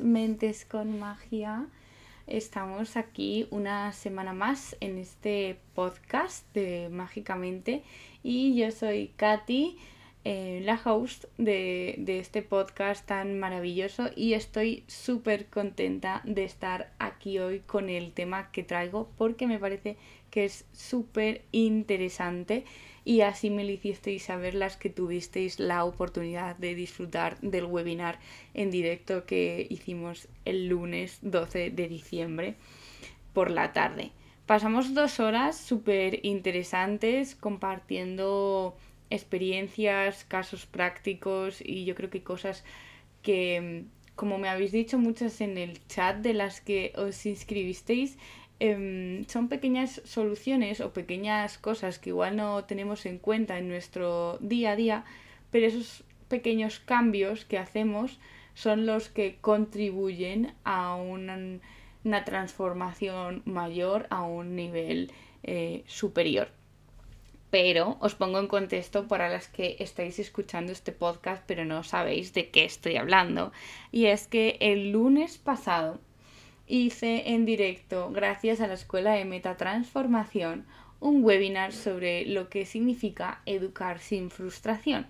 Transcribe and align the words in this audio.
mentes 0.00 0.64
con 0.64 0.98
magia. 0.98 1.66
Estamos 2.26 2.96
aquí 2.96 3.46
una 3.50 3.92
semana 3.92 4.32
más 4.32 4.76
en 4.80 4.98
este 4.98 5.58
podcast 5.74 6.52
de 6.54 6.88
Mágicamente 6.90 7.82
y 8.22 8.56
yo 8.56 8.70
soy 8.72 9.12
Katy, 9.16 9.78
eh, 10.24 10.60
la 10.64 10.80
host 10.84 11.26
de, 11.38 11.94
de 11.98 12.18
este 12.18 12.42
podcast 12.42 13.06
tan 13.06 13.38
maravilloso 13.38 14.10
y 14.16 14.34
estoy 14.34 14.82
súper 14.88 15.46
contenta 15.46 16.20
de 16.24 16.44
estar 16.44 16.92
aquí 16.98 17.38
hoy 17.38 17.60
con 17.60 17.88
el 17.88 18.12
tema 18.12 18.50
que 18.50 18.64
traigo 18.64 19.08
porque 19.16 19.46
me 19.46 19.58
parece 19.58 19.96
que 20.30 20.44
es 20.44 20.64
súper 20.72 21.42
interesante 21.52 22.64
y 23.06 23.20
así 23.20 23.50
me 23.50 23.62
lo 23.62 23.70
hicisteis 23.70 24.24
saber 24.24 24.56
las 24.56 24.76
que 24.76 24.90
tuvisteis 24.90 25.60
la 25.60 25.84
oportunidad 25.84 26.56
de 26.56 26.74
disfrutar 26.74 27.38
del 27.40 27.66
webinar 27.66 28.18
en 28.52 28.72
directo 28.72 29.24
que 29.26 29.64
hicimos 29.70 30.26
el 30.44 30.66
lunes 30.66 31.20
12 31.22 31.70
de 31.70 31.86
diciembre 31.86 32.56
por 33.32 33.52
la 33.52 33.72
tarde. 33.72 34.10
Pasamos 34.44 34.92
dos 34.92 35.20
horas 35.20 35.56
súper 35.56 36.26
interesantes 36.26 37.36
compartiendo 37.36 38.76
experiencias, 39.08 40.24
casos 40.24 40.66
prácticos 40.66 41.60
y 41.64 41.84
yo 41.84 41.94
creo 41.94 42.10
que 42.10 42.24
cosas 42.24 42.64
que, 43.22 43.84
como 44.16 44.36
me 44.36 44.48
habéis 44.48 44.72
dicho 44.72 44.98
muchas 44.98 45.40
en 45.40 45.58
el 45.58 45.78
chat 45.86 46.16
de 46.16 46.34
las 46.34 46.60
que 46.60 46.92
os 46.96 47.24
inscribisteis, 47.24 48.18
Em, 48.58 49.26
son 49.28 49.48
pequeñas 49.48 50.00
soluciones 50.04 50.80
o 50.80 50.92
pequeñas 50.92 51.58
cosas 51.58 51.98
que 51.98 52.10
igual 52.10 52.36
no 52.36 52.64
tenemos 52.64 53.04
en 53.04 53.18
cuenta 53.18 53.58
en 53.58 53.68
nuestro 53.68 54.38
día 54.40 54.72
a 54.72 54.76
día, 54.76 55.04
pero 55.50 55.66
esos 55.66 56.04
pequeños 56.28 56.80
cambios 56.80 57.44
que 57.44 57.58
hacemos 57.58 58.18
son 58.54 58.86
los 58.86 59.10
que 59.10 59.36
contribuyen 59.42 60.54
a 60.64 60.96
una, 60.96 61.60
transformación 62.24 63.42
mayor, 63.44 64.06
a 64.08 64.22
un 64.22 64.56
nivel 64.56 65.12
eh, 65.42 65.84
superior. 65.86 66.48
Pero 67.50 67.98
os 68.00 68.14
pongo 68.14 68.38
en 68.38 68.48
contexto 68.48 69.06
para 69.06 69.28
las 69.28 69.48
que 69.48 69.76
estáis 69.80 70.18
escuchando 70.18 70.72
este 70.72 70.92
podcast 70.92 71.42
pero 71.46 71.64
no 71.64 71.82
sabéis 71.84 72.32
de 72.32 72.48
qué 72.48 72.64
estoy 72.64 72.96
hablando. 72.96 73.52
Y 73.92 74.06
es 74.06 74.26
que 74.26 74.56
el 74.60 74.92
lunes 74.92 75.36
pasado 75.36 76.00
hice 76.66 77.30
en 77.30 77.44
directo, 77.44 78.10
gracias 78.10 78.60
a 78.60 78.66
la 78.66 78.74
Escuela 78.74 79.12
de 79.12 79.24
Metatransformación, 79.24 80.66
un 81.00 81.24
webinar 81.24 81.72
sobre 81.72 82.26
lo 82.26 82.48
que 82.48 82.66
significa 82.66 83.42
educar 83.46 84.00
sin 84.00 84.30
frustración. 84.30 85.06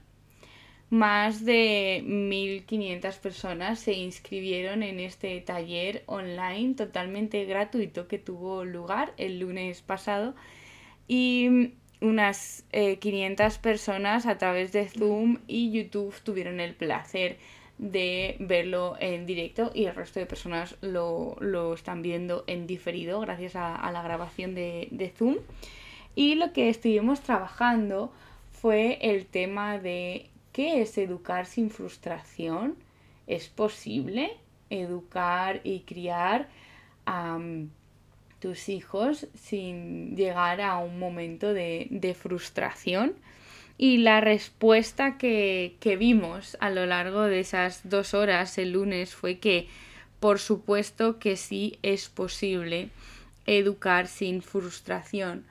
Más 0.89 1.45
de 1.45 2.05
1.500 2.07 3.19
personas 3.19 3.81
se 3.81 3.95
inscribieron 3.95 4.85
en 4.85 5.01
este 5.01 5.41
taller 5.41 6.05
online 6.07 6.75
totalmente 6.75 7.45
gratuito 7.45 8.07
que 8.07 8.19
tuvo 8.19 8.65
lugar 8.65 9.13
el 9.17 9.41
lunes 9.41 9.83
pasado 9.83 10.37
y 11.09 11.73
unas 12.01 12.65
500 12.71 13.57
eh, 13.57 13.59
personas 13.61 14.27
a 14.27 14.39
través 14.39 14.71
de 14.73 14.89
Zoom 14.89 15.39
y 15.49 15.73
YouTube 15.73 16.15
tuvieron 16.23 16.61
el 16.61 16.75
placer 16.75 17.39
de 17.79 18.37
verlo 18.39 18.97
en 19.01 19.27
directo 19.27 19.71
y 19.75 19.85
el 19.85 19.95
resto 19.95 20.19
de 20.19 20.27
personas 20.27 20.77
lo, 20.81 21.37
están 21.75 22.03
viendo 22.03 22.45
en 22.47 22.67
diferido 22.67 23.21
gracias 23.21 23.55
a, 23.57 23.91
la 23.93 24.03
grabación 24.03 24.55
de, 24.55 24.89
de, 24.91 25.11
Zoom. 25.11 25.37
Y 26.15 26.37
lo 26.37 26.53
que 26.53 26.71
estuvimos 26.71 27.21
trabajando 27.21 28.13
fue 28.51 28.99
el 29.03 29.27
tema 29.27 29.79
de 29.79 30.31
qué 30.53 30.81
es 30.81 30.97
educar 30.97 31.47
sin 31.47 31.71
frustración. 31.71 32.77
¿Es 33.27 33.49
posible 33.49 34.37
educar 34.71 35.61
y 35.63 35.81
criar 35.81 36.49
a 37.05 37.39
tus 38.41 38.69
hijos 38.69 39.27
sin 39.35 40.17
llegar 40.17 40.61
a 40.61 40.79
un 40.79 40.99
momento 40.99 41.53
de, 41.53 41.89
de 41.91 42.15
frustración? 42.15 43.15
Y 43.79 43.99
la 43.99 44.21
respuesta 44.21 45.19
que, 45.19 45.77
vimos 45.99 46.57
a 46.61 46.71
lo 46.71 46.87
largo 46.87 47.23
de 47.23 47.41
esas 47.41 47.89
dos 47.89 48.15
horas 48.15 48.57
el 48.59 48.73
lunes 48.73 49.15
fue 49.15 49.39
que, 49.39 49.69
por 50.19 50.39
supuesto 50.39 51.19
que 51.19 51.37
sí 51.37 51.79
es 51.83 52.09
posible 52.09 52.89
educar 53.45 54.09
sin 54.09 54.41
frustración, 54.43 55.45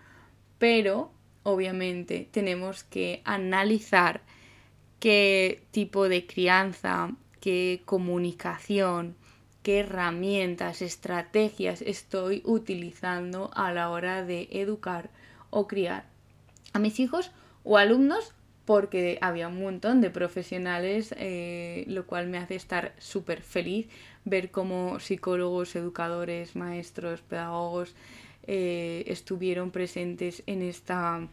pero 0.58 1.12
obviamente 1.44 2.28
tenemos 2.31 2.84
que 2.84 3.22
analizar 3.25 4.22
qué 5.00 5.64
tipo 5.72 6.09
de 6.09 6.25
crianza, 6.25 7.12
qué 7.40 7.84
comunicación, 7.85 9.16
qué 9.62 9.81
herramientas, 9.81 10.81
estrategias 10.81 11.84
estoy 11.84 12.41
utilizando 12.44 13.52
a 13.53 13.72
la 13.72 13.91
hora 13.91 14.24
de 14.24 14.47
educar 14.52 15.12
o 15.52 15.68
criar 15.68 16.06
a 16.74 16.80
mis 16.80 17.00
hijos 17.00 17.31
o 17.66 17.78
alumnos 17.78 18.34
porque 18.64 19.20
había 19.22 19.48
un 19.48 19.62
montón 19.62 20.02
de 20.02 20.09
profesionales, 20.09 21.14
eh, 21.18 21.84
lo 21.88 22.08
cual 22.08 22.28
me 22.28 22.38
hace 22.38 22.56
estar 22.56 22.94
súper 22.98 23.42
feliz 23.42 23.88
ver 24.24 24.50
cómo 24.50 25.00
psicólogos, 25.00 25.76
educadores, 25.76 26.56
maestros, 26.56 27.22
pedagogos 27.22 27.96
eh, 28.48 29.03
estuvieron 29.08 29.72
presentes 29.72 30.42
en 30.48 30.64
esta 30.64 31.28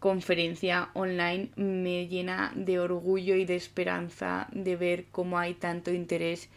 conferencia 0.00 0.90
online. 0.94 1.50
Me 1.56 2.08
llena 2.08 2.52
de 2.56 2.80
orgullo 2.80 3.36
y 3.36 3.44
de 3.44 3.56
esperanza 3.56 4.48
de 4.52 4.76
ver 4.76 5.06
cómo 5.12 5.38
hay 5.38 5.54
tanto 5.54 5.92
interés 5.92 6.48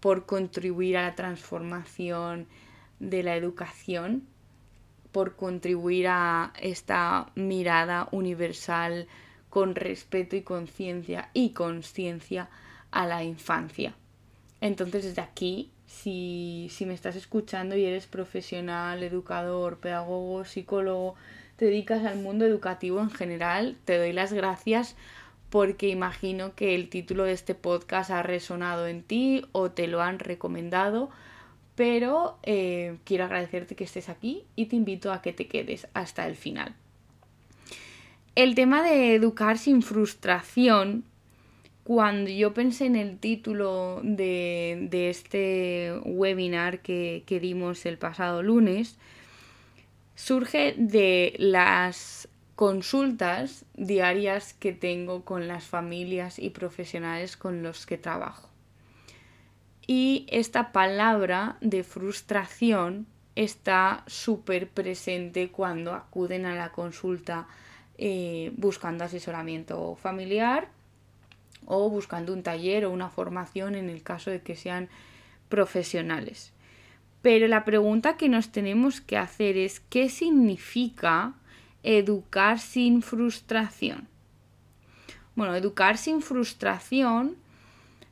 por 0.00 0.26
contribuir 0.26 0.98
a 0.98 1.02
la 1.02 1.14
transformación 1.14 2.46
de 3.00 3.22
la 3.22 3.36
educación 3.36 4.22
por 5.16 5.34
contribuir 5.34 6.08
a 6.08 6.52
esta 6.60 7.30
mirada 7.34 8.06
universal 8.12 9.06
con 9.48 9.74
respeto 9.74 10.36
y 10.36 10.42
conciencia 10.42 11.30
y 11.32 11.54
conciencia 11.54 12.50
a 12.90 13.06
la 13.06 13.24
infancia. 13.24 13.94
Entonces 14.60 15.04
desde 15.04 15.22
aquí, 15.22 15.70
si, 15.86 16.68
si 16.70 16.84
me 16.84 16.92
estás 16.92 17.16
escuchando 17.16 17.78
y 17.78 17.86
eres 17.86 18.06
profesional, 18.06 19.02
educador, 19.02 19.78
pedagogo, 19.78 20.44
psicólogo, 20.44 21.14
te 21.56 21.64
dedicas 21.64 22.04
al 22.04 22.18
mundo 22.18 22.44
educativo 22.44 23.00
en 23.00 23.10
general, 23.10 23.78
te 23.86 23.96
doy 23.96 24.12
las 24.12 24.34
gracias 24.34 24.96
porque 25.48 25.88
imagino 25.88 26.54
que 26.54 26.74
el 26.74 26.90
título 26.90 27.24
de 27.24 27.32
este 27.32 27.54
podcast 27.54 28.10
ha 28.10 28.22
resonado 28.22 28.86
en 28.86 29.02
ti 29.02 29.46
o 29.52 29.70
te 29.70 29.86
lo 29.86 30.02
han 30.02 30.18
recomendado 30.18 31.08
pero 31.76 32.38
eh, 32.42 32.96
quiero 33.04 33.24
agradecerte 33.24 33.76
que 33.76 33.84
estés 33.84 34.08
aquí 34.08 34.44
y 34.56 34.66
te 34.66 34.76
invito 34.76 35.12
a 35.12 35.22
que 35.22 35.32
te 35.32 35.46
quedes 35.46 35.86
hasta 35.94 36.26
el 36.26 36.34
final. 36.34 36.74
El 38.34 38.54
tema 38.54 38.82
de 38.82 39.14
educar 39.14 39.58
sin 39.58 39.82
frustración, 39.82 41.04
cuando 41.84 42.30
yo 42.30 42.52
pensé 42.52 42.86
en 42.86 42.96
el 42.96 43.18
título 43.18 44.00
de, 44.02 44.88
este 45.08 45.92
webinar 46.04 46.80
que, 46.80 47.22
que 47.26 47.40
dimos 47.40 47.86
el 47.86 47.98
pasado 47.98 48.42
lunes, 48.42 48.98
surge 50.14 50.74
de 50.76 51.34
las 51.38 52.28
consultas 52.56 53.66
diarias 53.74 54.54
que 54.54 54.72
tengo 54.72 55.24
con 55.24 55.46
las 55.46 55.64
familias 55.64 56.38
y 56.38 56.50
profesionales 56.50 57.36
con 57.36 57.62
los 57.62 57.84
que 57.84 57.98
trabajo. 57.98 58.48
Y 59.86 60.26
esta 60.30 60.72
palabra 60.72 61.56
de 61.60 61.84
frustración 61.84 63.06
está 63.36 64.02
súper 64.06 64.68
presente 64.68 65.50
cuando 65.50 65.92
acuden 65.92 66.46
a 66.46 66.54
la 66.54 66.72
consulta 66.72 67.46
eh, 67.98 68.52
buscando 68.56 69.04
asesoramiento 69.04 69.96
familiar 69.96 70.68
o 71.66 71.88
buscando 71.88 72.32
un 72.32 72.42
taller 72.42 72.84
o 72.84 72.90
una 72.90 73.10
formación 73.10 73.74
en 73.74 73.88
el 73.88 74.02
caso 74.02 74.30
de 74.30 74.40
que 74.40 74.56
sean 74.56 74.88
profesionales. 75.48 76.52
Pero 77.22 77.48
la 77.48 77.64
pregunta 77.64 78.16
que 78.16 78.28
nos 78.28 78.50
tenemos 78.50 79.00
que 79.00 79.16
hacer 79.16 79.56
es 79.56 79.80
¿qué 79.80 80.08
significa 80.08 81.34
educar 81.82 82.58
sin 82.58 83.02
frustración? 83.02 84.08
Bueno, 85.34 85.54
educar 85.54 85.98
sin 85.98 86.22
frustración 86.22 87.36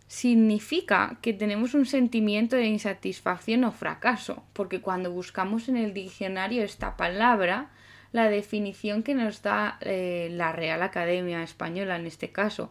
significa 0.06 1.18
que 1.22 1.32
tenemos 1.32 1.74
un 1.74 1.86
sentimiento 1.86 2.56
de 2.56 2.66
insatisfacción 2.66 3.64
o 3.64 3.72
fracaso, 3.72 4.44
porque 4.52 4.80
cuando 4.80 5.10
buscamos 5.10 5.68
en 5.68 5.76
el 5.76 5.94
diccionario 5.94 6.62
esta 6.62 6.96
palabra, 6.96 7.70
la 8.12 8.28
definición 8.28 9.02
que 9.02 9.14
nos 9.14 9.42
da 9.42 9.78
eh, 9.80 10.28
la 10.30 10.52
Real 10.52 10.82
Academia 10.82 11.42
Española 11.42 11.96
en 11.96 12.06
este 12.06 12.30
caso 12.30 12.70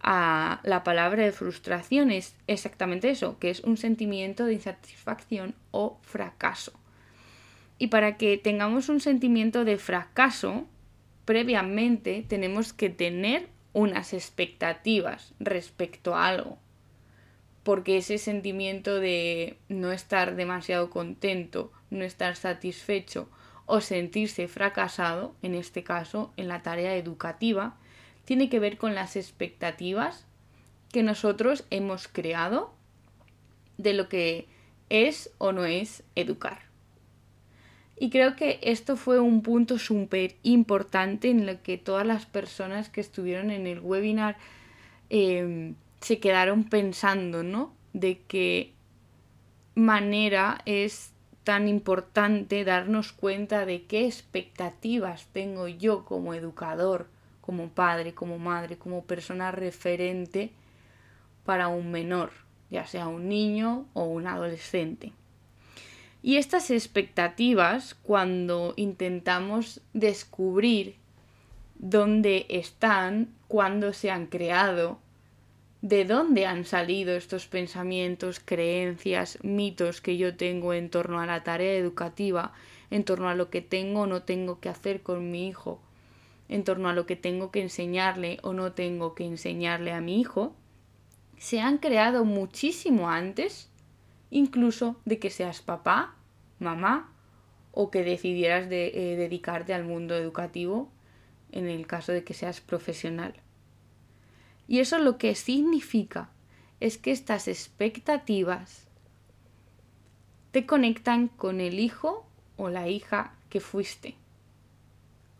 a 0.00 0.60
la 0.62 0.84
palabra 0.84 1.24
de 1.24 1.32
frustración 1.32 2.10
es 2.10 2.36
exactamente 2.46 3.10
eso, 3.10 3.38
que 3.38 3.50
es 3.50 3.60
un 3.60 3.76
sentimiento 3.76 4.44
de 4.44 4.54
insatisfacción 4.54 5.54
o 5.70 5.98
fracaso. 6.02 6.72
Y 7.78 7.88
para 7.88 8.16
que 8.16 8.38
tengamos 8.38 8.88
un 8.88 9.00
sentimiento 9.00 9.64
de 9.64 9.78
fracaso, 9.78 10.66
previamente 11.24 12.24
tenemos 12.26 12.72
que 12.72 12.88
tener 12.88 13.48
unas 13.76 14.14
expectativas 14.14 15.34
respecto 15.38 16.14
a 16.14 16.28
algo. 16.28 16.58
porque 17.62 17.96
ese 17.96 18.16
sentimiento 18.18 19.00
de 19.00 19.58
no 19.68 19.90
estar 19.90 20.36
demasiado 20.36 20.88
contento, 20.88 21.72
no 21.90 22.04
estar 22.04 22.36
satisfecho 22.36 23.28
o 23.66 23.80
sentirse 23.80 24.46
fracasado, 24.46 25.34
en 25.42 25.56
este 25.56 25.82
caso 25.82 26.32
en 26.36 26.46
la 26.46 26.62
tarea 26.62 26.94
educativa, 26.94 27.76
tiene 28.24 28.48
que 28.48 28.60
ver 28.60 28.78
con 28.78 28.94
las 28.94 29.16
expectativas 29.16 30.26
que 30.92 31.02
nosotros 31.02 31.64
hemos 31.70 32.06
creado 32.06 32.72
de 33.78 33.94
lo 33.94 34.08
que 34.08 34.46
es 34.88 35.32
o 35.38 35.50
no 35.50 35.64
es 35.64 36.04
educar. 36.14 36.65
Y 37.98 38.10
creo 38.10 38.36
que 38.36 38.60
esto 38.62 38.96
fue 38.96 39.20
un 39.20 39.42
punto 39.42 39.78
súper 39.78 40.36
importante 40.42 41.30
en 41.30 41.46
lo 41.46 41.62
que 41.62 41.78
todas 41.78 42.06
las 42.06 42.26
personas 42.26 42.90
que 42.90 43.00
estuvieron 43.00 43.50
en 43.50 43.66
el 43.66 43.80
webinar 43.80 44.36
em, 45.08 45.74
se 46.00 46.18
quedaron 46.18 46.64
pensando, 46.64 47.42
¿no? 47.42 47.72
De 47.94 48.20
qué 48.28 48.72
manera 49.74 50.58
es 50.66 51.12
tan 51.42 51.68
importante 51.68 52.64
darnos 52.64 53.12
cuenta 53.12 53.64
de 53.64 53.84
qué 53.84 54.06
expectativas 54.06 55.28
tengo 55.32 55.68
yo 55.68 56.04
como 56.04 56.34
educador, 56.34 57.06
como 57.40 57.68
padre, 57.68 58.12
como 58.12 58.38
madre, 58.38 58.76
como 58.76 59.04
persona 59.04 59.52
referente 59.52 60.50
para 61.44 61.68
un 61.68 61.92
menor, 61.92 62.32
ya 62.68 62.86
sea 62.86 63.06
un 63.06 63.28
niño 63.28 63.86
o 63.94 64.04
un 64.04 64.26
adolescente. 64.26 65.12
Y 66.26 66.38
estas 66.38 66.72
expectativas, 66.72 67.94
cuando 67.94 68.74
intentamos 68.74 69.80
descubrir 69.92 70.96
dónde 71.76 72.46
están, 72.48 73.28
cuándo 73.46 73.92
se 73.92 74.10
han 74.10 74.26
creado, 74.26 74.98
de 75.82 76.04
dónde 76.04 76.46
han 76.46 76.64
salido 76.64 77.14
estos 77.14 77.46
pensamientos, 77.46 78.40
creencias, 78.44 79.38
mitos 79.44 80.00
que 80.00 80.16
yo 80.16 80.36
tengo 80.36 80.74
en 80.74 80.90
torno 80.90 81.20
a 81.20 81.26
la 81.26 81.44
tarea 81.44 81.74
educativa, 81.74 82.52
en 82.90 83.04
torno 83.04 83.28
a 83.28 83.36
lo 83.36 83.48
que 83.48 83.60
tengo 83.60 84.00
o 84.00 84.06
no 84.08 84.24
tengo 84.24 84.58
que 84.58 84.68
hacer 84.68 85.02
con 85.02 85.30
mi 85.30 85.46
hijo, 85.46 85.78
en 86.48 86.64
torno 86.64 86.88
a 86.88 86.92
lo 86.92 87.06
que 87.06 87.14
tengo 87.14 87.52
que 87.52 87.62
enseñarle 87.62 88.40
o 88.42 88.52
no 88.52 88.72
tengo 88.72 89.14
que 89.14 89.24
enseñarle 89.24 89.92
a 89.92 90.00
mi 90.00 90.20
hijo, 90.20 90.56
se 91.38 91.60
han 91.60 91.78
creado 91.78 92.24
muchísimo 92.24 93.10
antes, 93.10 93.70
incluso 94.30 94.96
de 95.04 95.18
que 95.18 95.30
seas 95.30 95.62
papá, 95.62 96.14
mamá 96.58 97.12
o 97.72 97.90
que 97.90 98.02
decidieras 98.02 98.68
de, 98.68 98.86
eh, 98.88 99.16
dedicarte 99.16 99.74
al 99.74 99.84
mundo 99.84 100.16
educativo 100.16 100.90
en 101.52 101.66
el 101.66 101.86
caso 101.86 102.12
de 102.12 102.24
que 102.24 102.34
seas 102.34 102.60
profesional. 102.60 103.34
Y 104.68 104.80
eso 104.80 104.98
lo 104.98 105.18
que 105.18 105.34
significa 105.34 106.30
es 106.80 106.98
que 106.98 107.12
estas 107.12 107.48
expectativas 107.48 108.86
te 110.50 110.66
conectan 110.66 111.28
con 111.28 111.60
el 111.60 111.78
hijo 111.78 112.26
o 112.56 112.68
la 112.68 112.88
hija 112.88 113.34
que 113.50 113.60
fuiste 113.60 114.16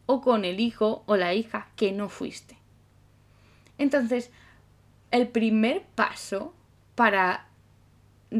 o 0.06 0.20
con 0.20 0.44
el 0.44 0.60
hijo 0.60 1.02
o 1.06 1.16
la 1.16 1.34
hija 1.34 1.68
que 1.76 1.92
no 1.92 2.08
fuiste. 2.08 2.56
Entonces, 3.76 4.30
el 5.10 5.28
primer 5.28 5.82
paso 5.94 6.54
para 6.94 7.48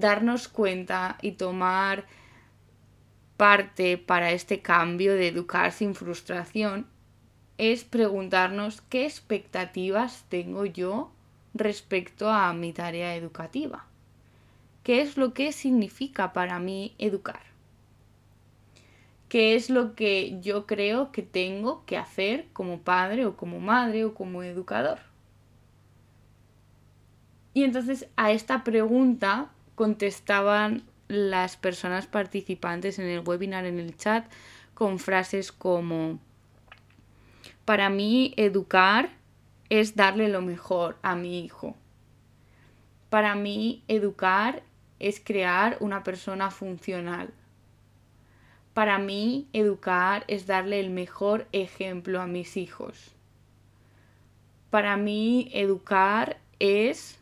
darnos 0.00 0.48
cuenta 0.48 1.16
y 1.22 1.32
tomar 1.32 2.04
parte 3.36 3.98
para 3.98 4.30
este 4.32 4.60
cambio 4.60 5.14
de 5.14 5.28
educar 5.28 5.72
sin 5.72 5.94
frustración 5.94 6.86
es 7.58 7.84
preguntarnos 7.84 8.82
qué 8.82 9.04
expectativas 9.04 10.24
tengo 10.28 10.66
yo 10.66 11.10
respecto 11.54 12.30
a 12.30 12.52
mi 12.52 12.72
tarea 12.72 13.14
educativa. 13.16 13.86
¿Qué 14.82 15.00
es 15.00 15.16
lo 15.16 15.32
que 15.32 15.52
significa 15.52 16.32
para 16.32 16.58
mí 16.58 16.94
educar? 16.98 17.40
¿Qué 19.28 19.54
es 19.56 19.70
lo 19.70 19.94
que 19.94 20.38
yo 20.40 20.66
creo 20.66 21.10
que 21.10 21.22
tengo 21.22 21.84
que 21.86 21.96
hacer 21.96 22.46
como 22.52 22.80
padre 22.82 23.26
o 23.26 23.36
como 23.36 23.58
madre 23.58 24.04
o 24.04 24.14
como 24.14 24.42
educador? 24.42 25.00
Y 27.54 27.64
entonces 27.64 28.06
a 28.16 28.32
esta 28.32 28.64
pregunta 28.64 29.50
contestaban 29.76 30.82
las 31.06 31.56
personas 31.56 32.08
participantes 32.08 32.98
en 32.98 33.06
el 33.06 33.20
webinar 33.20 33.64
en 33.64 33.78
el 33.78 33.96
chat 33.96 34.26
con 34.74 34.98
frases 34.98 35.52
como 35.52 36.18
para 37.64 37.90
mí 37.90 38.34
educar 38.36 39.10
es 39.70 39.96
darle 39.96 40.28
lo 40.28 40.40
mejor 40.40 40.98
a 41.02 41.16
mi 41.16 41.44
hijo. 41.44 41.76
Para 43.10 43.34
mí 43.34 43.82
educar 43.88 44.62
es 44.98 45.20
crear 45.20 45.76
una 45.80 46.04
persona 46.04 46.50
funcional. 46.50 47.32
Para 48.72 48.98
mí 48.98 49.48
educar 49.52 50.24
es 50.28 50.46
darle 50.46 50.80
el 50.80 50.90
mejor 50.90 51.46
ejemplo 51.52 52.20
a 52.20 52.26
mis 52.26 52.56
hijos. 52.56 53.14
Para 54.70 54.96
mí 54.96 55.50
educar 55.52 56.38
es 56.58 57.18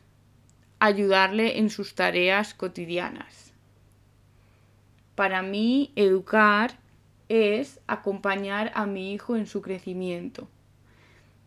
ayudarle 0.84 1.58
en 1.58 1.70
sus 1.70 1.94
tareas 1.94 2.52
cotidianas. 2.52 3.52
Para 5.14 5.42
mí, 5.42 5.92
educar 5.96 6.78
es 7.28 7.80
acompañar 7.86 8.70
a 8.74 8.84
mi 8.84 9.14
hijo 9.14 9.36
en 9.36 9.46
su 9.46 9.62
crecimiento. 9.62 10.48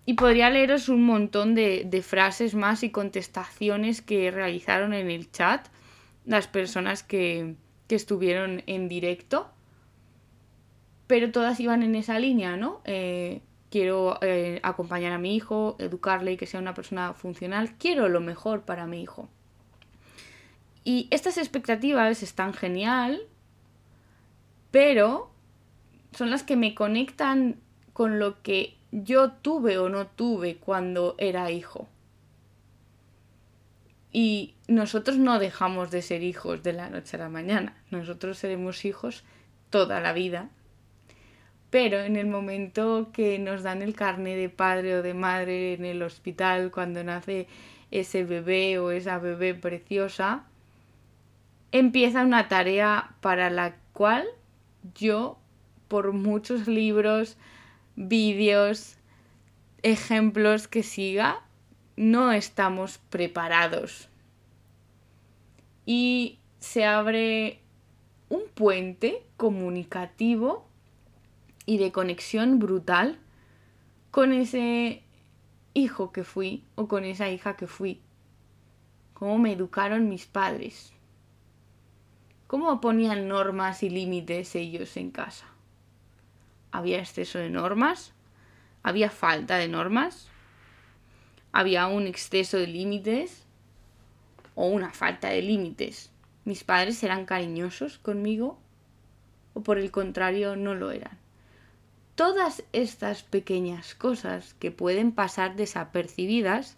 Y 0.05 0.13
podría 0.13 0.49
leeros 0.49 0.89
un 0.89 1.03
montón 1.03 1.53
de, 1.53 2.03
frases 2.03 2.55
más 2.55 2.81
y 2.83 2.89
contestaciones 2.89 4.01
que 4.01 4.31
realizaron 4.31 4.93
en 4.93 5.11
el 5.11 5.29
chat 5.31 5.67
las 6.25 6.47
personas 6.47 7.03
que, 7.03 7.55
estuvieron 7.89 8.63
en 8.67 8.89
directo. 8.89 9.49
Pero 11.07 11.31
todas 11.31 11.59
iban 11.59 11.83
en 11.83 11.95
esa 11.95 12.19
línea, 12.19 12.57
¿no? 12.57 12.81
Eh, 12.85 13.41
quiero 13.77 14.17
eh, 14.23 14.59
acompañar 14.63 15.13
a 15.13 15.19
mi 15.19 15.35
hijo, 15.35 15.75
educarle 15.77 16.31
y 16.31 16.37
que 16.37 16.47
sea 16.47 16.59
una 16.59 16.73
persona 16.73 17.13
funcional. 17.13 17.75
Quiero 17.77 18.09
lo 18.09 18.21
mejor 18.21 18.61
para 18.61 18.87
mi 18.87 19.03
hijo. 19.03 19.29
Y 20.83 21.07
estas 21.11 21.37
expectativas 21.37 22.23
están 22.23 22.55
genial, 22.55 23.21
pero 24.71 25.29
son 26.11 26.31
las 26.31 26.41
que 26.41 26.55
me 26.55 26.73
conectan 26.73 27.57
con 27.93 28.17
lo 28.17 28.41
que 28.41 28.75
yo 28.91 29.33
tuve 29.33 29.77
o 29.77 29.89
no 29.89 30.07
tuve 30.07 30.55
cuando 30.55 31.13
era 31.19 31.51
hijo. 31.51 31.87
Y 34.11 34.55
nosotros 34.67 35.17
no 35.17 35.37
dejamos 35.37 35.91
de 35.91 36.01
ser 36.01 36.23
hijos 36.23 36.63
de 36.63 36.73
la 36.73 36.89
noche 36.89 37.17
a 37.17 37.19
la 37.19 37.29
mañana. 37.29 37.77
Nosotros 37.91 38.39
seremos 38.39 38.85
hijos 38.85 39.23
toda 39.69 39.99
la 39.99 40.13
vida. 40.13 40.49
Pero 41.69 41.99
en 41.99 42.15
el 42.15 42.27
momento 42.27 43.09
que 43.11 43.39
nos 43.39 43.63
dan 43.63 43.81
el 43.81 43.93
carné 43.93 44.35
de 44.35 44.49
padre 44.49 44.95
o 44.95 45.01
de 45.01 45.13
madre 45.13 45.73
en 45.73 45.85
el 45.85 46.01
hospital, 46.01 46.71
cuando 46.71 47.03
nace 47.03 47.47
ese 47.91 48.23
bebé 48.23 48.79
o 48.79 48.91
esa 48.91 49.17
bebé 49.17 49.53
preciosa, 49.53 50.45
empieza 51.71 52.23
una 52.23 52.47
tarea 52.47 53.15
para 53.21 53.49
la 53.49 53.75
cual 53.93 54.25
yo, 54.95 55.37
por 55.87 56.13
muchos 56.13 56.67
libros, 56.67 57.37
vídeos, 57.95 58.97
ejemplos 59.83 60.67
que 60.67 60.83
siga, 60.83 61.41
no 61.95 62.31
estamos 62.31 62.99
preparados. 63.09 64.09
Y 65.85 66.39
se 66.59 66.85
abre 66.85 67.59
un 68.29 68.43
puente 68.53 69.23
comunicativo 69.37 70.66
y 71.67 71.77
de 71.77 71.91
conexión 71.91 72.57
brutal 72.57 73.19
con 74.09 74.31
ese 74.31 75.03
hijo 75.73 76.11
que 76.11 76.23
fui 76.23 76.63
o 76.73 76.87
con 76.87 77.03
esa 77.03 77.29
hija 77.29 77.57
que 77.57 77.67
fui. 77.67 78.01
Cómo 79.13 79.37
me 79.37 79.51
educaron 79.51 80.09
mis 80.09 80.25
padres. 80.25 80.93
¿Cómo 82.47 82.79
ponían 82.79 83.27
normas 83.27 83.83
y 83.83 83.89
límites 83.89 84.55
ellos 84.55 84.95
en 84.95 85.11
casa? 85.11 85.45
¿Había 86.71 86.99
exceso 86.99 87.37
de 87.37 87.49
normas? 87.49 88.13
¿Había 88.81 89.09
falta 89.09 89.57
de 89.57 89.67
normas? 89.67 90.29
¿Había 91.51 91.87
un 91.87 92.07
exceso 92.07 92.57
de 92.57 92.67
límites? 92.67 93.43
¿O 94.55 94.67
una 94.67 94.91
falta 94.91 95.27
de 95.27 95.41
límites? 95.41 96.11
¿Mis 96.45 96.63
padres 96.63 97.03
eran 97.03 97.25
cariñosos 97.25 97.97
conmigo? 97.97 98.57
¿O 99.53 99.63
por 99.63 99.77
el 99.77 99.91
contrario 99.91 100.55
no 100.55 100.73
lo 100.73 100.91
eran? 100.91 101.26
Todas 102.17 102.63
estas 102.73 103.21
pequeñas 103.21 103.93
cosas 103.93 104.55
que 104.55 104.71
pueden 104.71 105.11
pasar 105.11 105.55
desapercibidas 105.55 106.75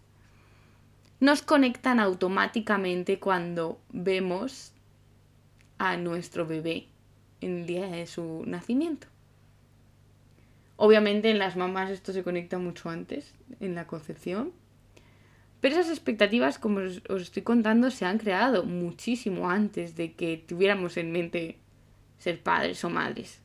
nos 1.22 1.43
conectan 1.43 2.01
automáticamente 2.01 3.19
cuando 3.19 3.79
vemos 3.88 4.74
a 5.77 5.96
nuestro 5.96 6.46
bebé 6.46 6.88
en 7.39 7.60
el 7.60 7.67
día 7.67 7.88
de 7.88 8.05
su 8.05 8.43
nacimiento. 8.48 9.08
Obviamente 10.75 11.31
en 11.31 11.39
las 11.39 11.55
mamás 11.55 11.89
esto 11.89 12.12
se 12.12 12.25
conecta 12.25 12.58
mucho 12.58 12.89
antes, 12.89 13.34
en 13.62 13.75
la 13.75 13.88
concepción, 13.88 14.51
Pero 15.62 15.75
esas 15.75 15.89
expectativas, 15.89 16.60
como 16.60 16.81
os, 16.81 17.22
estoy 17.22 17.43
contando, 17.43 17.91
se 17.91 18.03
han 18.03 18.17
creado 18.17 18.65
muchísimo 18.65 19.50
antes 19.50 19.96
de 19.96 20.12
que 20.15 20.43
tuviéramos 20.46 20.98
en 20.98 21.13
mente 21.13 21.60
ser 22.17 22.43
padres 22.43 22.84
o 22.84 22.89
madres. 22.89 23.39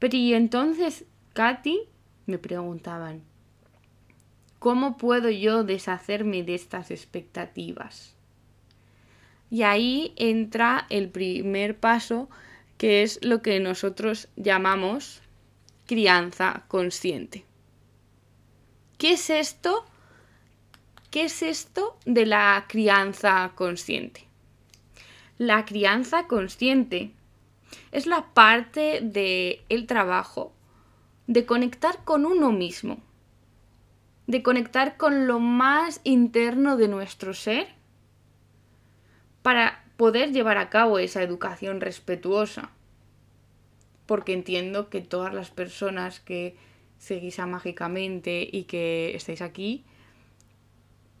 Pero 0.00 0.16
y 0.16 0.34
entonces, 0.34 1.04
Katy, 1.34 1.82
me 2.26 2.38
preguntaban, 2.38 3.22
¿cómo 4.58 4.96
puedo 4.96 5.30
yo 5.30 5.62
deshacerme 5.62 6.42
de 6.42 6.56
estas 6.56 6.90
expectativas? 6.90 8.16
Y 9.50 9.62
ahí 9.62 10.12
entra 10.16 10.86
el 10.90 11.10
primer 11.10 11.78
paso, 11.78 12.28
que 12.78 13.02
es 13.02 13.22
lo 13.22 13.42
que 13.42 13.60
nosotros 13.60 14.28
llamamos 14.36 15.20
crianza 15.86 16.64
consciente. 16.68 17.44
¿Qué 18.96 19.12
es 19.12 19.28
esto? 19.28 19.84
¿Qué 21.10 21.24
es 21.24 21.42
esto 21.42 21.98
de 22.06 22.24
la 22.24 22.64
crianza 22.68 23.52
consciente? 23.54 24.24
La 25.36 25.64
crianza 25.64 26.26
consciente 26.26 27.12
es 27.92 28.06
la 28.06 28.32
parte 28.34 29.00
del 29.02 29.60
el 29.68 29.86
trabajo 29.86 30.52
de 31.26 31.46
conectar 31.46 32.04
con 32.04 32.26
uno 32.26 32.50
mismo, 32.52 32.98
de 34.26 34.42
conectar 34.42 34.96
con 34.96 35.26
lo 35.26 35.38
más 35.38 36.00
interno 36.04 36.76
de 36.76 36.88
nuestro 36.88 37.34
ser 37.34 37.68
para 39.42 39.84
poder 39.96 40.32
llevar 40.32 40.56
a 40.58 40.70
cabo 40.70 40.98
esa 40.98 41.22
educación 41.22 41.80
respetuosa. 41.80 42.70
Porque 44.06 44.32
entiendo 44.32 44.88
que 44.88 45.00
todas 45.00 45.32
las 45.32 45.50
personas 45.50 46.20
que 46.20 46.56
seguís 46.98 47.38
a 47.38 47.46
Mágicamente 47.46 48.48
y 48.50 48.64
que 48.64 49.14
estáis 49.14 49.42
aquí, 49.42 49.84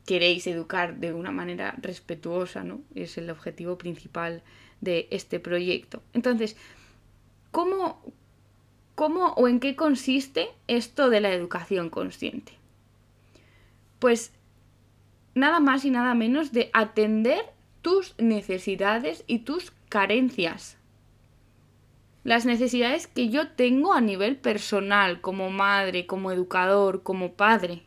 queréis 0.06 0.46
educar 0.46 0.96
de 0.96 1.12
una 1.12 1.30
manera 1.30 1.74
respetuosa, 1.80 2.64
¿no? 2.64 2.80
Es 2.94 3.16
el 3.16 3.30
objetivo 3.30 3.78
principal 3.78 4.42
de 4.80 5.08
este 5.10 5.40
proyecto. 5.40 6.02
Entonces, 6.12 6.56
¿cómo, 7.50 8.02
cómo 8.94 9.28
o 9.34 9.48
en 9.48 9.60
qué 9.60 9.76
consiste 9.76 10.48
esto 10.66 11.10
de 11.10 11.20
la 11.20 11.32
educación 11.32 11.90
consciente? 11.90 12.52
Pues 13.98 14.32
nada 15.34 15.60
más 15.60 15.84
y 15.84 15.90
nada 15.90 16.14
menos 16.14 16.52
de 16.52 16.70
atender 16.72 17.44
tus 17.82 18.14
necesidades 18.18 19.24
y 19.26 19.40
tus 19.40 19.72
carencias. 19.88 20.76
Las 22.22 22.44
necesidades 22.44 23.06
que 23.06 23.30
yo 23.30 23.48
tengo 23.48 23.94
a 23.94 24.00
nivel 24.00 24.36
personal, 24.36 25.20
como 25.20 25.50
madre, 25.50 26.06
como 26.06 26.30
educador, 26.30 27.02
como 27.02 27.32
padre. 27.32 27.82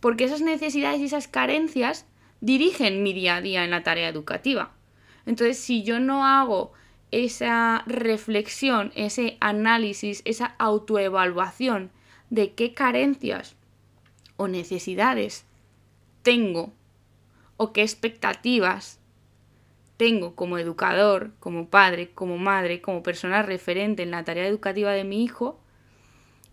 Porque 0.00 0.24
esas 0.24 0.40
necesidades 0.40 1.00
y 1.00 1.04
esas 1.04 1.28
carencias 1.28 2.06
dirigen 2.40 3.02
mi 3.02 3.12
día 3.12 3.36
a 3.36 3.40
día 3.40 3.64
en 3.64 3.70
la 3.70 3.82
tarea 3.82 4.08
educativa. 4.08 4.72
Entonces, 5.26 5.58
si 5.58 5.82
yo 5.82 6.00
no 6.00 6.26
hago 6.26 6.72
esa 7.10 7.84
reflexión, 7.86 8.92
ese 8.94 9.36
análisis, 9.40 10.22
esa 10.24 10.46
autoevaluación 10.58 11.90
de 12.30 12.54
qué 12.54 12.74
carencias 12.74 13.56
o 14.36 14.48
necesidades 14.48 15.46
tengo 16.22 16.72
o 17.56 17.72
qué 17.72 17.82
expectativas 17.82 18.98
tengo 19.96 20.34
como 20.34 20.58
educador, 20.58 21.32
como 21.38 21.68
padre, 21.68 22.10
como 22.10 22.36
madre, 22.36 22.80
como 22.80 23.02
persona 23.02 23.42
referente 23.42 24.02
en 24.02 24.10
la 24.10 24.24
tarea 24.24 24.48
educativa 24.48 24.90
de 24.90 25.04
mi 25.04 25.22
hijo, 25.22 25.60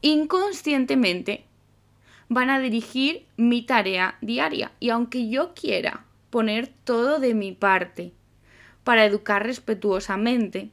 inconscientemente 0.02 1.46
van 2.30 2.50
a 2.50 2.60
dirigir 2.60 3.26
mi 3.36 3.64
tarea 3.64 4.18
diaria. 4.22 4.72
Y 4.80 4.90
aunque 4.90 5.28
yo 5.30 5.54
quiera 5.54 6.06
poner 6.30 6.68
todo 6.68 7.20
de 7.20 7.34
mi 7.34 7.52
parte 7.52 8.14
para 8.84 9.06
educar 9.06 9.46
respetuosamente, 9.46 10.70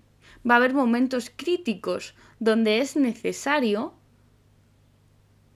va 0.48 0.54
a 0.54 0.56
haber 0.58 0.74
momentos 0.74 1.30
críticos 1.34 2.14
donde 2.38 2.80
es 2.80 2.96
necesario 2.96 3.92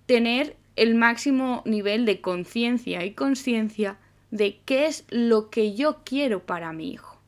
tener 0.07 0.57
el 0.77 0.95
máximo 0.95 1.63
nivel 1.65 2.05
de 2.05 2.21
conciencia 2.21 3.05
y 3.05 3.13
conciencia 3.13 3.99
de 4.31 4.59
qué 4.65 4.87
es 4.87 5.05
lo 5.11 5.51
que 5.51 5.75
yo 5.75 6.01
quiero 6.05 6.45
para 6.45 6.73
mi 6.73 6.91
hijo. 6.91 7.21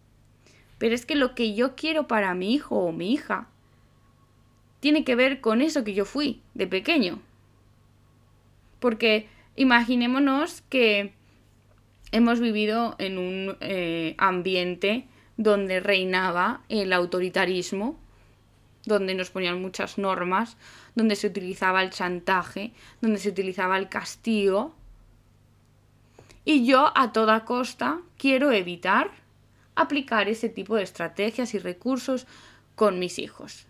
Pero 0.78 0.94
es 0.94 1.06
que 1.06 1.14
lo 1.14 1.34
que 1.34 1.54
yo 1.54 1.76
quiero 1.76 2.06
para 2.08 2.34
mi 2.34 2.52
hijo 2.54 2.76
o 2.76 2.92
mi 2.92 3.12
hija 3.12 3.48
tiene 4.80 5.04
que 5.04 5.14
ver 5.14 5.40
con 5.40 5.62
eso 5.62 5.84
que 5.84 5.94
yo 5.94 6.04
fui 6.04 6.42
de 6.54 6.66
pequeño. 6.66 7.20
Porque 8.80 9.28
imaginémonos 9.56 10.62
que 10.62 11.12
hemos 12.12 12.40
vivido 12.40 12.96
en 12.98 13.18
un 13.18 13.56
eh, 13.60 14.14
ambiente 14.18 15.06
donde 15.36 15.80
reinaba 15.80 16.62
el 16.68 16.92
autoritarismo, 16.92 17.96
donde 18.86 19.14
nos 19.14 19.30
ponían 19.30 19.60
muchas 19.60 19.98
normas, 19.98 20.56
donde 20.94 21.16
se 21.16 21.26
utilizaba 21.26 21.82
el 21.82 21.90
chantaje, 21.90 22.72
donde 23.00 23.18
se 23.18 23.30
utilizaba 23.30 23.78
el 23.78 23.88
castigo, 23.88 24.74
y 26.44 26.66
yo 26.66 26.92
a 26.94 27.12
toda 27.12 27.44
costa 27.44 28.00
quiero 28.18 28.52
evitar 28.52 29.10
aplicar 29.74 30.28
ese 30.28 30.48
tipo 30.48 30.76
de 30.76 30.82
estrategias 30.82 31.54
y 31.54 31.58
recursos 31.58 32.26
con 32.74 32.98
mis 32.98 33.18
hijos. 33.18 33.66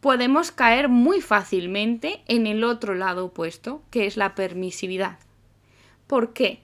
Podemos 0.00 0.50
caer 0.50 0.88
muy 0.88 1.20
fácilmente 1.20 2.22
en 2.26 2.46
el 2.46 2.64
otro 2.64 2.94
lado 2.94 3.26
opuesto, 3.26 3.82
que 3.90 4.06
es 4.06 4.16
la 4.16 4.34
permisividad. 4.34 5.18
¿Por 6.06 6.32
qué? 6.32 6.62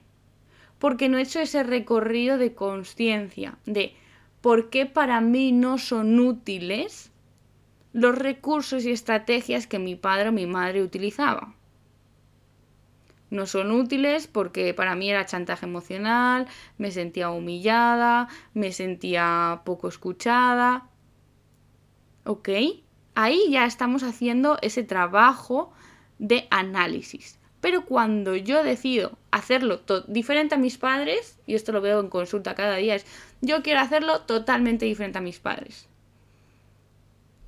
Porque 0.79 1.09
no 1.09 1.19
he 1.19 1.23
hecho 1.23 1.41
ese 1.41 1.63
recorrido 1.63 2.39
de 2.39 2.55
conciencia 2.55 3.59
de 3.65 3.95
por 4.41 4.71
qué 4.71 4.87
para 4.87 5.21
mí 5.21 5.53
no 5.53 5.79
son 5.79 6.19
útiles 6.21 7.11
los 7.93 8.17
recursos 8.17 8.85
y 8.85 8.91
estrategias 8.91 9.67
que 9.67 9.79
mi 9.79 9.97
padre 9.97 10.29
o 10.29 10.33
mi 10.33 10.47
madre 10.47 10.83
utilizaban 10.83 11.57
no 13.31 13.47
son 13.47 13.71
útiles 13.73 14.27
porque 14.27 14.73
para 14.75 14.95
mí 14.95 15.11
era 15.11 15.27
chantaje 15.27 15.67
emocional, 15.67 16.47
me 16.79 16.91
sentía 16.91 17.31
humillada, 17.31 18.29
me 18.55 18.73
sentía 18.73 19.63
poco 19.65 19.89
escuchada. 19.89 20.89
¿Ok? 22.25 22.49
Ahí 23.15 23.51
ya 23.51 23.67
estamos 23.67 24.03
haciendo 24.03 24.59
ese 24.63 24.83
trabajo 24.85 25.73
de 26.19 26.47
análisis. 26.51 27.39
Pero 27.61 27.85
cuando 27.85 28.37
yo 28.37 28.63
decido 28.63 29.19
hacerlo 29.37 29.81
diferente 30.09 30.55
a 30.55 30.59
mis 30.59 30.79
padres, 30.79 31.39
y 31.47 31.55
esto 31.55 31.73
lo 31.73 31.81
veo 31.81 32.01
en 32.01 32.09
consulta 32.09 32.55
cada 32.55 32.77
día, 32.77 32.95
es 32.95 33.07
yo 33.41 33.63
quiero 33.63 33.81
hacerlo 33.81 34.23
totalmente 34.23 34.87
diferente 34.87 35.19
a 35.19 35.23
mis 35.23 35.39
padres. 35.39 35.89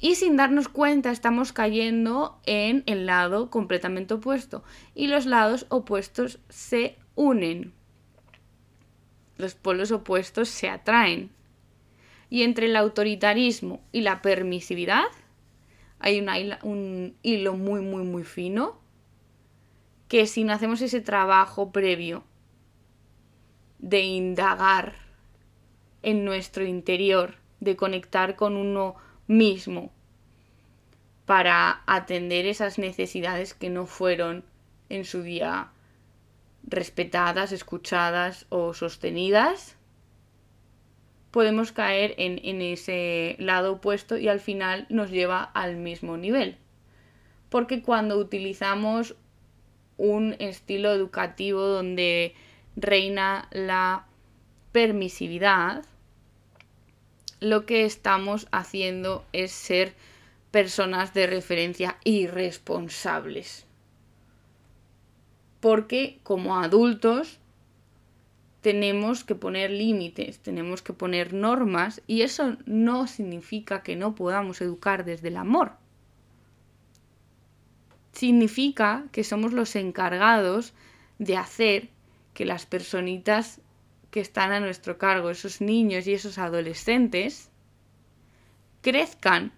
Y 0.00 0.14
sin 0.14 0.36
darnos 0.36 0.68
cuenta 0.68 1.10
estamos 1.10 1.52
cayendo 1.52 2.38
en 2.46 2.84
el 2.86 3.06
lado 3.06 3.50
completamente 3.50 4.14
opuesto. 4.14 4.62
Y 4.94 5.08
los 5.08 5.26
lados 5.26 5.66
opuestos 5.70 6.38
se 6.48 6.96
unen. 7.16 7.72
Los 9.38 9.54
polos 9.54 9.90
opuestos 9.90 10.48
se 10.50 10.68
atraen. 10.68 11.30
Y 12.30 12.42
entre 12.42 12.66
el 12.66 12.76
autoritarismo 12.76 13.80
y 13.90 14.02
la 14.02 14.22
permisividad 14.22 15.06
hay 15.98 16.24
un 16.62 17.16
hilo 17.22 17.54
muy, 17.54 17.80
muy, 17.80 18.04
muy 18.04 18.22
fino 18.22 18.78
que 20.08 20.26
si 20.26 20.44
no 20.44 20.52
hacemos 20.52 20.80
ese 20.80 21.00
trabajo 21.00 21.70
previo 21.70 22.24
de 23.78 24.02
indagar 24.02 24.94
en 26.02 26.24
nuestro 26.24 26.64
interior, 26.64 27.36
de 27.60 27.76
conectar 27.76 28.36
con 28.36 28.56
uno 28.56 28.96
mismo 29.26 29.92
para 31.26 31.82
atender 31.86 32.46
esas 32.46 32.78
necesidades 32.78 33.52
que 33.52 33.68
no 33.68 33.86
fueron 33.86 34.44
en 34.88 35.04
su 35.04 35.22
día 35.22 35.72
respetadas, 36.62 37.52
escuchadas 37.52 38.46
o 38.48 38.72
sostenidas, 38.72 39.76
podemos 41.30 41.72
caer 41.72 42.14
en, 42.16 42.62
ese 42.62 43.36
lado 43.38 43.74
opuesto 43.74 44.16
y 44.16 44.28
al 44.28 44.40
final 44.40 44.86
nos 44.88 45.10
lleva 45.10 45.42
al 45.42 45.76
mismo 45.76 46.16
nivel. 46.16 46.56
Porque 47.50 47.82
cuando 47.82 48.18
utilizamos 48.18 49.14
un 49.98 50.36
estilo 50.38 50.92
educativo 50.92 51.60
donde 51.60 52.34
reina 52.76 53.48
la 53.50 54.06
permisividad, 54.72 55.84
lo 57.40 57.66
que 57.66 57.84
estamos 57.84 58.48
haciendo 58.50 59.24
es 59.32 59.52
ser 59.52 59.94
personas 60.50 61.14
de 61.14 61.26
referencia 61.26 61.98
irresponsables. 62.04 63.66
Porque 65.60 66.20
como 66.22 66.58
adultos 66.58 67.38
tenemos 68.60 69.24
que 69.24 69.34
poner 69.34 69.70
límites, 69.70 70.40
tenemos 70.40 70.82
que 70.82 70.92
poner 70.92 71.32
normas 71.32 72.02
y 72.06 72.22
eso 72.22 72.56
no 72.66 73.06
significa 73.06 73.82
que 73.82 73.96
no 73.96 74.14
podamos 74.14 74.60
educar 74.60 75.04
desde 75.04 75.28
el 75.28 75.36
amor. 75.36 75.72
Significa 78.18 79.04
que 79.12 79.22
somos 79.22 79.52
los 79.52 79.76
encargados 79.76 80.74
de 81.20 81.36
hacer 81.36 81.88
que 82.34 82.44
las 82.44 82.66
personitas 82.66 83.60
que 84.10 84.18
están 84.18 84.50
a 84.50 84.58
nuestro 84.58 84.98
cargo, 84.98 85.30
esos 85.30 85.60
niños 85.60 86.04
y 86.08 86.14
esos 86.14 86.36
adolescentes, 86.38 87.48
crezcan 88.80 89.52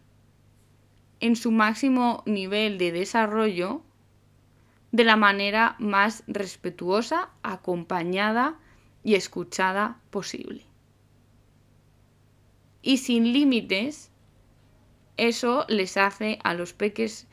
en 1.20 1.36
su 1.36 1.52
máximo 1.52 2.22
nivel 2.26 2.76
de 2.76 2.92
desarrollo 2.92 3.80
de 4.92 5.04
la 5.04 5.16
manera 5.16 5.76
más 5.78 6.22
respetuosa, 6.26 7.30
acompañada 7.42 8.58
y 9.02 9.14
escuchada 9.14 9.98
posible. 10.10 10.66
Y 12.82 12.98
sin 12.98 13.32
límites, 13.32 14.10
eso 15.16 15.64
les 15.68 15.96
hace 15.96 16.38
a 16.44 16.52
los 16.52 16.74
peques, 16.74 17.26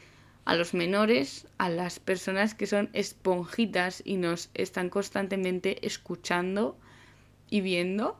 a 0.47 0.55
los 0.55 0.73
menores, 0.73 1.45
a 1.57 1.67
las 1.67 1.99
personas 1.99 2.55
que 2.55 2.67
son 2.67 2.89
esponjitas 2.93 4.01
y 4.05 4.15
nos 4.15 4.49
están 4.53 4.89
constantemente 4.89 5.85
escuchando 5.85 6.77
y 7.49 7.59
viendo, 7.59 8.17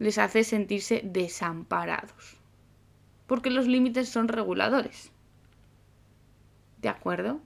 les 0.00 0.18
hace 0.18 0.42
sentirse 0.42 1.02
desamparados. 1.04 2.36
Porque 3.28 3.50
los 3.50 3.68
límites 3.68 4.08
son 4.08 4.26
reguladores. 4.26 5.12
¿De 6.82 6.88
acuerdo? 6.88 7.40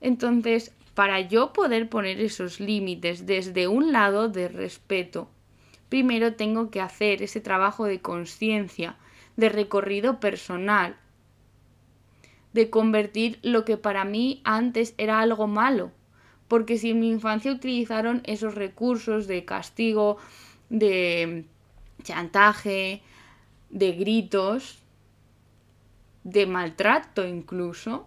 Entonces, 0.00 0.72
para 0.94 1.20
yo 1.20 1.52
poder 1.52 1.88
poner 1.88 2.20
esos 2.20 2.58
límites 2.58 3.24
desde 3.24 3.68
un 3.68 3.92
lado 3.92 4.28
de 4.28 4.48
respeto, 4.48 5.30
primero 5.88 6.34
tengo 6.34 6.72
que 6.72 6.80
hacer 6.80 7.22
ese 7.22 7.40
trabajo 7.40 7.84
de 7.84 8.00
conciencia, 8.00 8.96
de 9.36 9.48
recorrido 9.48 10.18
personal, 10.18 10.96
de 12.52 12.70
convertir 12.70 13.38
lo 13.42 13.64
que 13.64 13.76
para 13.76 14.04
mí 14.04 14.40
antes 14.44 14.94
era 14.98 15.20
algo 15.20 15.46
malo. 15.46 15.92
Porque 16.48 16.78
si 16.78 16.90
en 16.90 17.00
mi 17.00 17.10
infancia 17.10 17.52
utilizaron 17.52 18.22
esos 18.24 18.54
recursos 18.54 19.26
de 19.26 19.44
castigo, 19.44 20.18
de 20.68 21.44
chantaje, 22.02 23.02
de 23.70 23.92
gritos, 23.92 24.82
de 26.24 26.46
maltrato 26.46 27.26
incluso, 27.26 28.06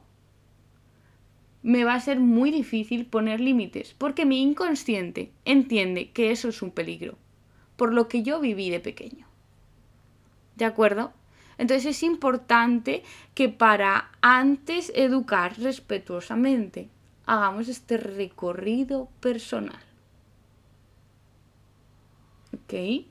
me 1.62 1.86
va 1.86 1.94
a 1.94 2.02
ser 2.02 2.20
muy 2.20 2.52
difícil 2.52 3.06
poner 3.06 3.40
límites, 3.40 3.96
porque 3.98 4.26
mi 4.26 4.42
inconsciente 4.42 5.32
entiende 5.46 6.12
que 6.12 6.32
eso 6.32 6.50
es 6.50 6.62
un 6.62 6.72
peligro, 6.72 7.18
por 7.78 7.94
lo 7.94 8.10
que 8.10 8.22
yo 8.22 8.42
viví 8.42 8.70
de 8.70 8.82
pequeño. 8.82 9.26
¿De 10.58 10.66
acuerdo? 10.66 11.14
Entonces 11.64 11.96
es 11.96 12.04
importante 12.04 13.04
que 13.34 13.48
para 13.48 14.12
antes 14.20 14.92
educar 14.96 15.58
respetuosamente, 15.58 16.90
hagamos 17.26 17.70
este 17.70 17.96
recorrido 17.96 19.08
personal. 19.22 19.80
¿Ok? 22.54 23.06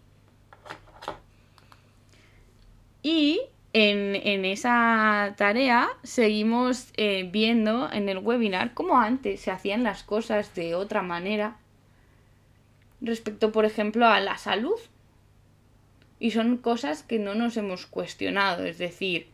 Y 3.02 3.40
en, 3.72 4.44
esa 4.44 5.32
tarea 5.38 5.88
seguimos 6.02 6.92
eh, 6.98 7.26
viendo 7.32 7.90
en 7.90 8.10
el 8.10 8.18
webinar 8.18 8.74
cómo 8.74 8.98
antes 8.98 9.40
se 9.40 9.50
hacían 9.50 9.82
las 9.82 10.02
cosas 10.02 10.54
de 10.54 10.74
otra 10.74 11.00
manera 11.00 11.56
respecto, 13.00 13.50
por 13.50 13.64
ejemplo, 13.64 14.06
a 14.06 14.20
la 14.20 14.36
salud. 14.36 14.78
Y 16.22 16.30
son 16.30 16.58
cosas 16.58 17.02
que 17.02 17.18
no 17.18 17.34
nos 17.34 17.56
hemos 17.56 17.86
cuestionado, 17.86 18.64
es 18.64 18.78
decir, 18.78 19.26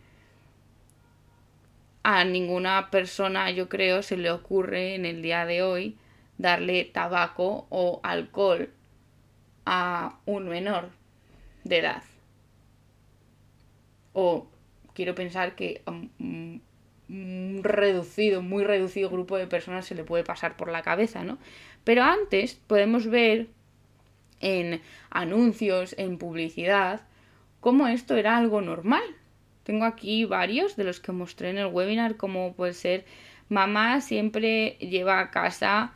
a 2.02 2.24
ninguna 2.24 2.90
persona, 2.90 3.50
yo 3.50 3.68
creo, 3.68 4.02
se 4.02 4.16
le 4.16 4.30
ocurre 4.30 4.94
en 4.94 5.04
el 5.04 5.20
día 5.20 5.44
de 5.44 5.62
hoy 5.62 5.96
darle 6.38 6.86
tabaco 6.86 7.66
o 7.68 8.00
alcohol 8.02 8.70
a 9.66 10.18
un 10.24 10.48
menor 10.48 10.88
de 11.64 11.78
edad 11.78 12.02
o 14.20 14.48
quiero 14.94 15.14
pensar 15.14 15.54
que 15.54 15.82
a 15.86 15.92
un, 15.92 16.62
reducido, 17.62 18.42
muy 18.42 18.64
reducido 18.64 19.10
grupo 19.10 19.36
de 19.36 19.46
personas 19.46 19.86
se 19.86 19.94
le 19.94 20.04
puede 20.04 20.24
pasar 20.24 20.56
por 20.56 20.70
la 20.70 20.82
cabeza, 20.82 21.22
¿no? 21.22 21.38
Pero 21.84 22.02
antes 22.02 22.54
podemos 22.54 23.06
ver 23.06 23.46
en 24.40 24.80
anuncios, 25.10 25.94
en 25.98 26.18
publicidad, 26.18 27.02
cómo 27.60 27.88
esto 27.88 28.16
era 28.16 28.36
algo 28.36 28.60
normal. 28.60 29.02
Tengo 29.64 29.84
aquí 29.84 30.24
varios 30.24 30.76
de 30.76 30.84
los 30.84 31.00
que 31.00 31.12
mostré 31.12 31.50
en 31.50 31.58
el 31.58 31.66
webinar, 31.66 32.16
como 32.16 32.54
puede 32.54 32.74
ser 32.74 33.04
mamá 33.48 34.00
siempre 34.00 34.76
lleva 34.80 35.20
a 35.20 35.30
casa 35.30 35.92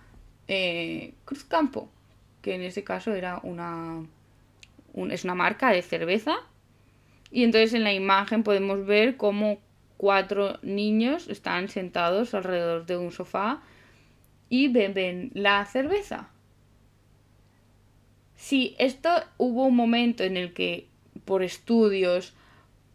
eh, 0.48 1.14
Cruz 1.24 1.44
Campo, 1.44 1.90
que 2.40 2.54
en 2.54 2.62
ese 2.62 2.84
caso 2.84 3.14
era 3.14 3.40
una, 3.42 4.04
es 5.10 5.24
una 5.24 5.34
marca 5.34 5.70
de 5.70 5.82
cerveza 5.82 6.36
y 7.30 7.44
entonces 7.44 7.74
en 7.74 7.84
la 7.84 7.94
imagen 7.94 8.42
podemos 8.42 8.84
ver 8.84 9.16
cómo 9.16 9.58
cuatro 9.96 10.58
niños 10.62 11.28
están 11.28 11.68
sentados 11.68 12.34
alrededor 12.34 12.86
de 12.86 12.96
un 12.96 13.12
sofá 13.12 13.62
y 14.48 14.68
beben 14.68 15.30
la 15.32 15.64
cerveza. 15.64 16.28
Si 18.42 18.74
esto 18.80 19.08
hubo 19.38 19.66
un 19.66 19.76
momento 19.76 20.24
en 20.24 20.36
el 20.36 20.52
que 20.52 20.88
por 21.24 21.44
estudios, 21.44 22.34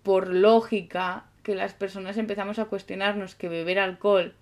por 0.04 0.28
lógica, 0.28 1.24
que 1.42 1.56
las 1.56 1.74
personas 1.74 2.18
empezamos 2.18 2.60
a 2.60 2.66
cuestionarnos 2.66 3.34
que 3.34 3.48
beber 3.48 3.80
alcohol 3.80 4.34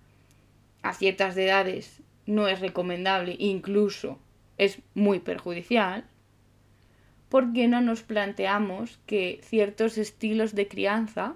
a 0.81 0.95
ciertas 0.95 1.37
edades 1.37 2.01
no 2.25 2.47
es 2.47 2.59
recomendable, 2.59 3.35
incluso 3.37 4.17
es 4.57 4.79
muy 4.95 5.19
perjudicial, 5.19 6.05
¿por 7.29 7.53
qué 7.53 7.67
no 7.67 7.81
nos 7.81 8.01
planteamos 8.01 8.97
que 9.05 9.39
ciertos 9.43 9.99
estilos 9.99 10.55
de 10.55 10.67
crianza 10.67 11.35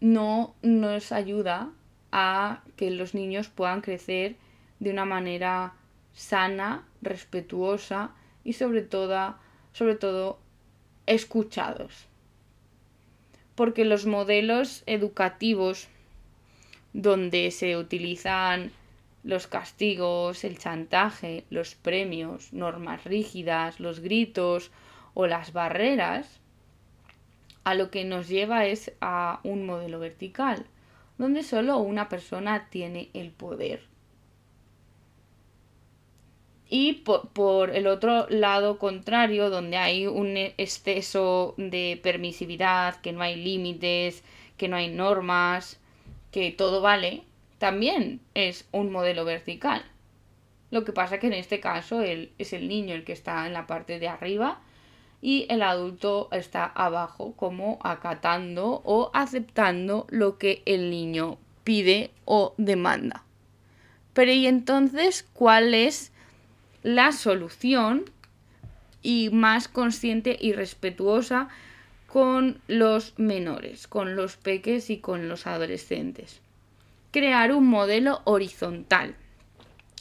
no 0.00 0.52
nos 0.62 1.12
ayuda 1.12 1.70
a 2.10 2.64
que 2.74 2.90
los 2.90 3.14
niños 3.14 3.48
puedan 3.48 3.82
crecer 3.82 4.34
de 4.80 4.90
una 4.90 5.04
manera 5.04 5.74
sana, 6.18 6.84
respetuosa 7.00 8.10
y 8.42 8.54
sobre 8.54 8.82
todo, 8.82 9.36
sobre 9.72 9.94
todo 9.94 10.40
escuchados. 11.06 12.06
Porque 13.54 13.84
los 13.84 14.04
modelos 14.04 14.82
educativos 14.86 15.86
donde 16.92 17.52
se 17.52 17.76
utilizan 17.76 18.72
los 19.22 19.46
castigos, 19.46 20.42
el 20.42 20.58
chantaje, 20.58 21.44
los 21.50 21.76
premios, 21.76 22.52
normas 22.52 23.04
rígidas, 23.04 23.78
los 23.78 24.00
gritos 24.00 24.72
o 25.14 25.28
las 25.28 25.52
barreras, 25.52 26.40
a 27.62 27.74
lo 27.74 27.90
que 27.90 28.04
nos 28.04 28.28
lleva 28.28 28.66
es 28.66 28.92
a 29.00 29.40
un 29.44 29.66
modelo 29.66 30.00
vertical, 30.00 30.66
donde 31.16 31.44
solo 31.44 31.78
una 31.78 32.08
persona 32.08 32.68
tiene 32.70 33.10
el 33.14 33.30
poder. 33.30 33.82
Y 36.68 36.94
por, 36.94 37.28
por, 37.28 37.70
el 37.70 37.86
otro 37.86 38.26
lado 38.28 38.78
contrario, 38.78 39.48
donde 39.48 39.78
hay 39.78 40.06
un 40.06 40.36
exceso 40.36 41.54
de 41.56 41.98
permisividad, 42.02 43.00
que 43.00 43.12
no 43.12 43.22
hay 43.22 43.36
límites, 43.36 44.22
que 44.58 44.68
no 44.68 44.76
hay 44.76 44.88
normas, 44.88 45.80
que 46.30 46.50
todo 46.50 46.82
vale, 46.82 47.22
también 47.58 48.20
es 48.34 48.66
un 48.70 48.92
modelo 48.92 49.24
vertical. 49.24 49.82
Lo 50.70 50.84
que 50.84 50.92
pasa 50.92 51.18
que 51.18 51.28
en 51.28 51.32
este 51.32 51.60
caso 51.60 52.02
él 52.02 52.32
es 52.38 52.52
el 52.52 52.68
niño 52.68 52.94
el 52.94 53.04
que 53.04 53.12
está 53.12 53.46
en 53.46 53.54
la 53.54 53.66
parte 53.66 53.98
de 53.98 54.08
arriba 54.08 54.60
y 55.22 55.46
el 55.48 55.62
adulto 55.62 56.28
está 56.30 56.66
abajo 56.66 57.32
como 57.36 57.78
acatando 57.82 58.82
o 58.84 59.10
aceptando 59.14 60.06
lo 60.10 60.38
que 60.38 60.62
el 60.66 60.90
niño 60.90 61.38
pide 61.64 62.10
o 62.24 62.54
demanda. 62.58 63.24
Pero 64.12 64.32
¿y 64.32 64.46
entonces 64.46 65.26
cuál 65.32 65.74
es 65.74 66.12
la 66.82 67.12
solución 67.12 68.04
y 69.02 69.30
más 69.30 69.68
consciente 69.68 70.36
y 70.40 70.52
respetuosa 70.52 71.48
con 72.06 72.60
los 72.68 73.14
menores, 73.18 73.86
con 73.86 74.16
los 74.16 74.36
peques 74.36 74.90
y 74.90 74.98
con 74.98 75.28
los 75.28 75.46
adolescentes? 75.46 76.40
crear 77.10 77.52
un 77.52 77.66
modelo 77.66 78.20
horizontal. 78.24 79.14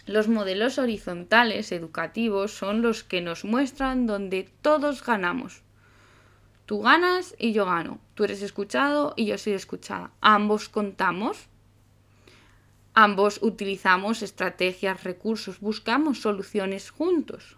Los 0.06 0.28
modelos 0.28 0.78
horizontales 0.78 1.72
educativos 1.72 2.52
son 2.52 2.82
los 2.82 3.04
que 3.04 3.22
nos 3.22 3.44
muestran 3.44 4.08
donde 4.08 4.50
todos 4.62 5.04
ganamos. 5.06 5.62
Tú 6.66 6.82
ganas 6.82 7.36
y 7.38 7.54
yo 7.54 7.66
gano. 7.66 8.00
Tú 8.14 8.26
eres 8.26 8.42
escuchado 8.42 9.14
y 9.16 9.26
yo 9.26 9.38
soy 9.38 9.54
escuchada. 9.54 10.12
Ambos 10.22 10.70
contamos. 10.70 11.48
Ambos 13.00 13.38
utilizamos 13.44 14.24
estrategias, 14.24 15.04
recursos, 15.04 15.60
buscamos 15.60 16.20
soluciones 16.20 16.90
juntos. 16.90 17.58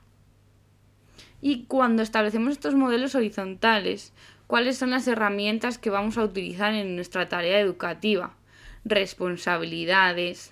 Y 1.40 1.64
cuando 1.64 2.04
establecemos 2.04 2.52
estos 2.52 2.76
modelos 2.76 3.16
horizontales, 3.16 4.12
¿cuáles 4.48 4.78
son 4.78 4.90
las 4.90 5.08
herramientas 5.08 5.78
que 5.78 5.90
vamos 5.90 6.18
a 6.18 6.26
utilizar 6.26 6.74
en 6.74 6.98
nuestra 6.98 7.30
tarea 7.30 7.62
educativa? 7.62 8.36
responsabilidades, 8.84 10.52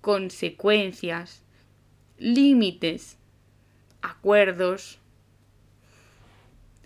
consecuencias, 0.00 1.42
límites, 2.18 3.16
acuerdos, 4.02 5.00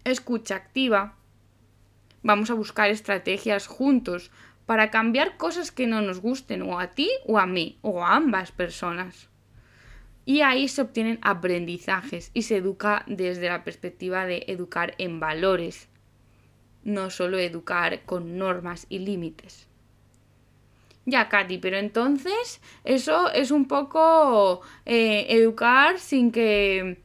escucha 0.04 0.56
activa. 0.56 1.16
Vamos 2.22 2.50
a 2.50 2.54
buscar 2.54 2.88
estrategias 2.88 3.66
juntos 3.66 4.30
para 4.66 4.90
cambiar 4.90 5.36
cosas 5.36 5.70
que 5.70 5.86
no 5.86 6.00
nos 6.00 6.20
gusten 6.20 6.62
o 6.62 6.80
a 6.80 6.90
ti 6.90 7.10
o 7.26 7.38
a 7.38 7.46
mí 7.46 7.78
o 7.82 8.04
a 8.04 8.16
ambas 8.16 8.52
personas. 8.52 9.28
Y 10.26 10.40
ahí 10.40 10.68
se 10.68 10.82
obtienen 10.82 11.18
aprendizajes 11.20 12.30
y 12.32 12.42
se 12.42 12.56
educa 12.56 13.04
desde 13.06 13.48
la 13.48 13.62
perspectiva 13.62 14.24
de 14.24 14.44
educar 14.48 14.94
en 14.98 15.20
valores, 15.20 15.88
no 16.82 17.10
solo 17.10 17.38
educar 17.38 18.04
con 18.04 18.38
normas 18.38 18.86
y 18.88 19.00
límites. 19.00 19.68
Ya, 21.06 21.28
Katy, 21.28 21.58
pero 21.58 21.76
entonces 21.76 22.62
eso 22.84 23.30
es 23.30 23.50
un 23.50 23.68
poco 23.68 24.62
eh, 24.86 25.26
educar 25.28 25.98
sin 25.98 26.32
que 26.32 27.02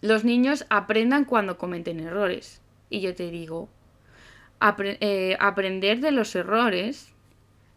los 0.00 0.24
niños 0.24 0.64
aprendan 0.70 1.24
cuando 1.24 1.58
cometen 1.58 1.98
errores. 1.98 2.62
Y 2.88 3.00
yo 3.00 3.14
te 3.16 3.30
digo, 3.30 3.68
eh, 4.60 5.36
aprender 5.40 6.00
de 6.00 6.12
los 6.12 6.34
errores 6.34 7.12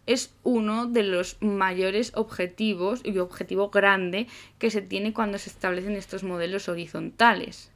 es 0.06 0.34
uno 0.44 0.88
de 0.88 1.04
los 1.04 1.38
mayores 1.42 2.12
objetivos 2.16 3.02
y 3.04 3.18
objetivo 3.20 3.70
grande 3.70 4.28
que 4.60 4.70
se 4.70 4.82
tiene 4.82 5.14
cuando 5.14 5.38
se 5.38 5.50
establecen 5.50 5.96
estos 5.96 6.24
modelos 6.24 6.68
horizontales. 6.68 7.72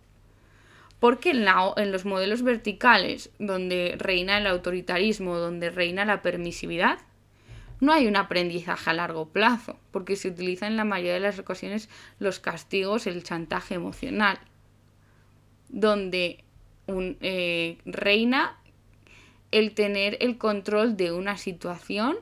Porque 1.00 1.30
en, 1.30 1.46
en, 1.78 1.91
los 1.91 2.06
modelos 2.06 2.41
verticales, 2.41 3.30
donde 3.39 3.96
reina 3.98 4.39
el 4.39 4.48
autoritarismo, 4.48 5.38
donde 5.38 5.70
reina 5.70 6.06
la 6.06 6.22
permisividad, 6.22 7.00
no 7.80 7.93
hay 7.93 8.08
un 8.08 8.15
aprendizaje 8.15 8.89
a 8.89 8.93
largo 8.93 9.30
plazo, 9.30 9.78
porque 9.91 10.15
se 10.15 10.30
utiliza 10.30 10.65
en 10.67 10.78
la 10.78 10.84
mayoría 10.84 11.13
de 11.13 11.20
las 11.20 11.39
ocasiones 11.39 11.89
los 12.20 12.39
castigos, 12.39 13.06
el 13.06 13.24
chantaje 13.24 13.76
emocional, 13.76 14.39
donde 15.70 16.43
eh, 16.88 17.78
reina 17.86 18.57
el 19.52 19.74
tener 19.74 20.18
el 20.22 20.38
control 20.38 20.98
de 20.98 21.12
una 21.12 21.38
situación 21.38 22.18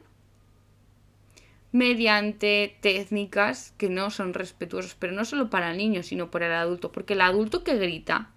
mediante 1.72 2.78
técnicas 2.80 3.74
que 3.78 3.90
no 3.90 4.10
son 4.10 4.34
respetuosas, 4.34 4.96
pero 4.98 5.14
no 5.14 5.26
solo 5.26 5.50
para 5.50 5.72
el 5.72 5.78
niño, 5.78 6.04
sino 6.04 6.32
para 6.32 6.46
el 6.48 6.54
adulto, 6.54 6.92
porque 6.92 7.14
el 7.14 7.22
adulto 7.22 7.64
que 7.64 7.76
grita 7.76 8.32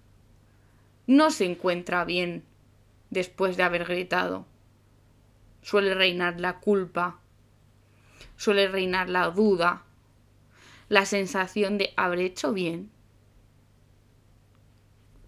no 1.07 1.31
se 1.31 1.45
encuentra 1.45 2.03
bien 2.03 2.43
después 3.09 3.55
de 3.55 3.63
haber 3.63 3.85
gritado. 3.85 4.45
Suele 5.61 5.93
reinar 5.93 6.39
la 6.39 6.59
culpa, 6.59 7.19
suele 8.35 8.67
reinar 8.67 9.09
la 9.09 9.29
duda, 9.29 9.83
la 10.89 11.05
sensación 11.05 11.77
de 11.77 11.93
haber 11.95 12.19
hecho 12.19 12.51
bien, 12.51 12.91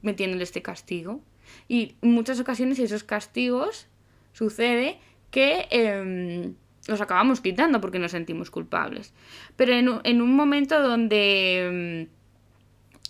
metiéndole 0.02 0.44
este 0.44 0.62
castigo. 0.62 1.22
Y 1.68 1.96
en 2.02 2.12
muchas 2.12 2.40
ocasiones 2.40 2.80
esos 2.80 3.04
castigos 3.04 3.88
sucede 4.34 5.00
que 5.30 5.68
em, 5.72 6.56
los 6.88 7.02
acabamos 7.02 7.42
quitando 7.42 7.82
porque 7.82 8.00
nos 8.00 8.12
sentimos 8.12 8.52
culpables. 8.52 9.14
Pero 9.56 10.02
en, 10.04 10.22
un 10.22 10.36
momento 10.36 10.82
donde, 10.82 11.66
em, 11.66 12.08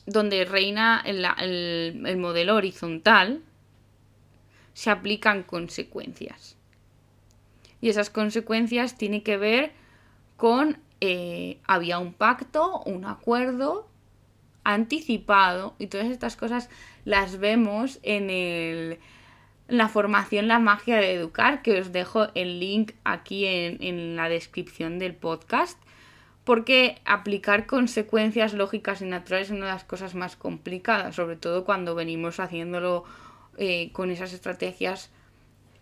donde 0.06 0.46
reina 0.46 1.02
el, 1.06 1.26
el 2.06 2.18
modelo 2.18 2.56
horizontal, 2.56 3.42
se 4.74 4.90
aplican 4.90 5.44
consecuencias. 5.44 6.58
Y 7.82 7.90
esas 7.90 8.10
consecuencias 8.10 8.98
tienen 8.98 9.22
que 9.22 9.38
ver 9.38 9.72
con 10.38 10.78
eh, 11.04 11.60
había 11.66 11.98
un 11.98 12.14
pacto, 12.14 12.84
un 12.86 13.06
acuerdo 13.06 13.88
anticipado 14.64 15.76
y 15.80 15.88
todas 15.88 16.06
estas 16.06 16.36
cosas 16.36 16.70
las 17.06 17.40
vemos 17.40 18.00
en 18.04 18.30
el 18.30 19.00
la 19.68 19.88
formación 19.88 20.50
La 20.50 20.60
magia 20.60 20.98
de 20.98 21.14
educar, 21.14 21.62
que 21.62 21.80
os 21.80 21.94
dejo 21.94 22.28
el 22.36 22.60
link 22.60 22.92
aquí 23.06 23.46
en, 23.46 23.82
en, 23.82 24.18
la 24.18 24.28
descripción 24.28 25.00
del 25.00 25.16
podcast, 25.16 25.82
porque 26.44 26.98
aplicar 27.06 27.68
consecuencias 27.68 28.54
lógicas 28.54 29.02
y 29.02 29.06
naturales 29.06 29.48
es 29.48 29.52
una 29.56 29.68
de 29.68 29.72
las 29.72 29.86
cosas 29.86 30.14
más 30.14 30.36
complicadas, 30.36 31.16
sobre 31.16 31.38
todo 31.38 31.64
cuando 31.64 31.96
venimos 31.96 32.42
haciéndolo 32.42 33.06
eh, 33.58 33.92
con 33.94 34.12
esas 34.12 34.34
estrategias 34.34 35.10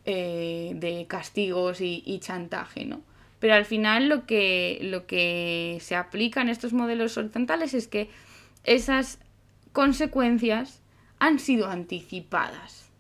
eh, 0.06 0.74
de 0.76 1.06
castigos 1.08 1.82
y, 1.82 2.04
y, 2.06 2.20
chantaje, 2.20 2.86
¿no? 2.86 3.02
Pero 3.40 3.54
al 3.54 3.66
final 3.66 4.10
lo 4.10 4.26
que, 4.26 4.80
lo 4.82 5.06
que 5.06 5.78
se 5.82 5.96
aplica 5.96 6.42
en 6.42 6.50
estos 6.50 6.74
modelos 6.74 7.18
horizontales 7.18 7.74
es 7.74 7.88
que 7.88 8.10
esas 8.64 9.20
consecuencias 9.72 10.79
han 11.20 11.40
sido 11.40 11.68
anticipadas. 11.68 12.92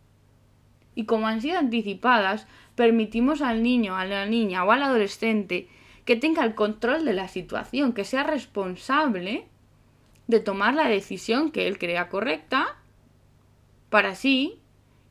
Y 0.95 1.05
como 1.05 1.27
han 1.27 1.41
sido 1.41 1.57
anticipadas, 1.57 2.47
permitimos 2.75 3.41
al 3.41 3.63
niño, 3.63 3.95
a 3.95 4.05
la 4.05 4.25
niña 4.25 4.63
o 4.63 4.71
al 4.71 4.83
adolescente 4.83 5.67
que 6.05 6.15
tenga 6.15 6.43
el 6.43 6.55
control 6.55 7.05
de 7.05 7.13
la 7.13 7.27
situación, 7.27 7.93
que 7.93 8.03
sea 8.03 8.23
responsable 8.23 9.47
de 10.27 10.39
tomar 10.39 10.73
la 10.73 10.87
decisión 10.87 11.51
que 11.51 11.67
él 11.67 11.77
crea 11.77 12.09
correcta 12.09 12.77
para 13.89 14.15
sí 14.15 14.61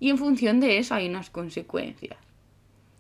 y 0.01 0.11
en 0.11 0.19
función 0.19 0.61
de 0.61 0.79
eso 0.79 0.95
hay 0.95 1.09
unas 1.09 1.31
consecuencias. 1.31 2.19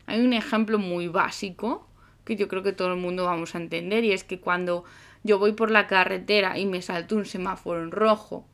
Hay 0.07 0.21
un 0.21 0.33
ejemplo 0.33 0.79
muy 0.79 1.09
básico 1.09 1.87
que 2.25 2.37
yo 2.37 2.49
creo 2.49 2.63
que 2.63 2.73
todo 2.73 2.93
el 2.93 3.01
mundo 3.01 3.25
vamos 3.25 3.55
a 3.55 3.59
entender 3.59 4.05
y 4.05 4.13
es 4.13 4.25
que 4.25 4.41
cuando 4.41 4.85
yo 5.23 5.39
voy 5.39 5.53
por 5.53 5.71
la 5.71 5.87
carretera 5.87 6.59
y 6.59 6.67
me 6.67 6.83
salto 6.83 7.17
un 7.17 7.25
semáforo 7.25 7.83
en 7.83 7.91
rojo. 7.91 8.47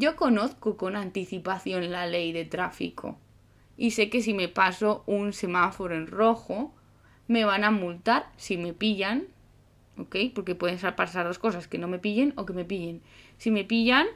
Yo 0.00 0.14
conozco 0.14 0.76
con 0.76 0.94
anticipación 0.94 1.90
la 1.90 2.06
ley 2.06 2.30
de 2.30 2.44
tráfico 2.44 3.18
y 3.76 3.90
sé 3.90 4.10
que 4.10 4.22
si 4.22 4.32
me 4.32 4.46
paso 4.46 5.02
un 5.06 5.32
semáforo 5.32 5.96
en 5.96 6.06
rojo 6.06 6.72
me 7.26 7.44
van 7.44 7.64
a 7.64 7.72
multar 7.72 8.30
si 8.36 8.56
me 8.58 8.72
pillan, 8.72 9.24
¿ok? 9.96 10.16
Porque 10.36 10.54
pueden 10.54 10.78
pasar 10.94 11.26
dos 11.26 11.40
cosas, 11.40 11.66
que 11.66 11.78
no 11.78 11.88
me 11.88 11.98
pillen 11.98 12.32
o 12.36 12.46
que 12.46 12.52
me 12.52 12.64
pillen. 12.64 13.02
Si 13.38 13.50
me 13.50 13.64
pillan, 13.64 14.06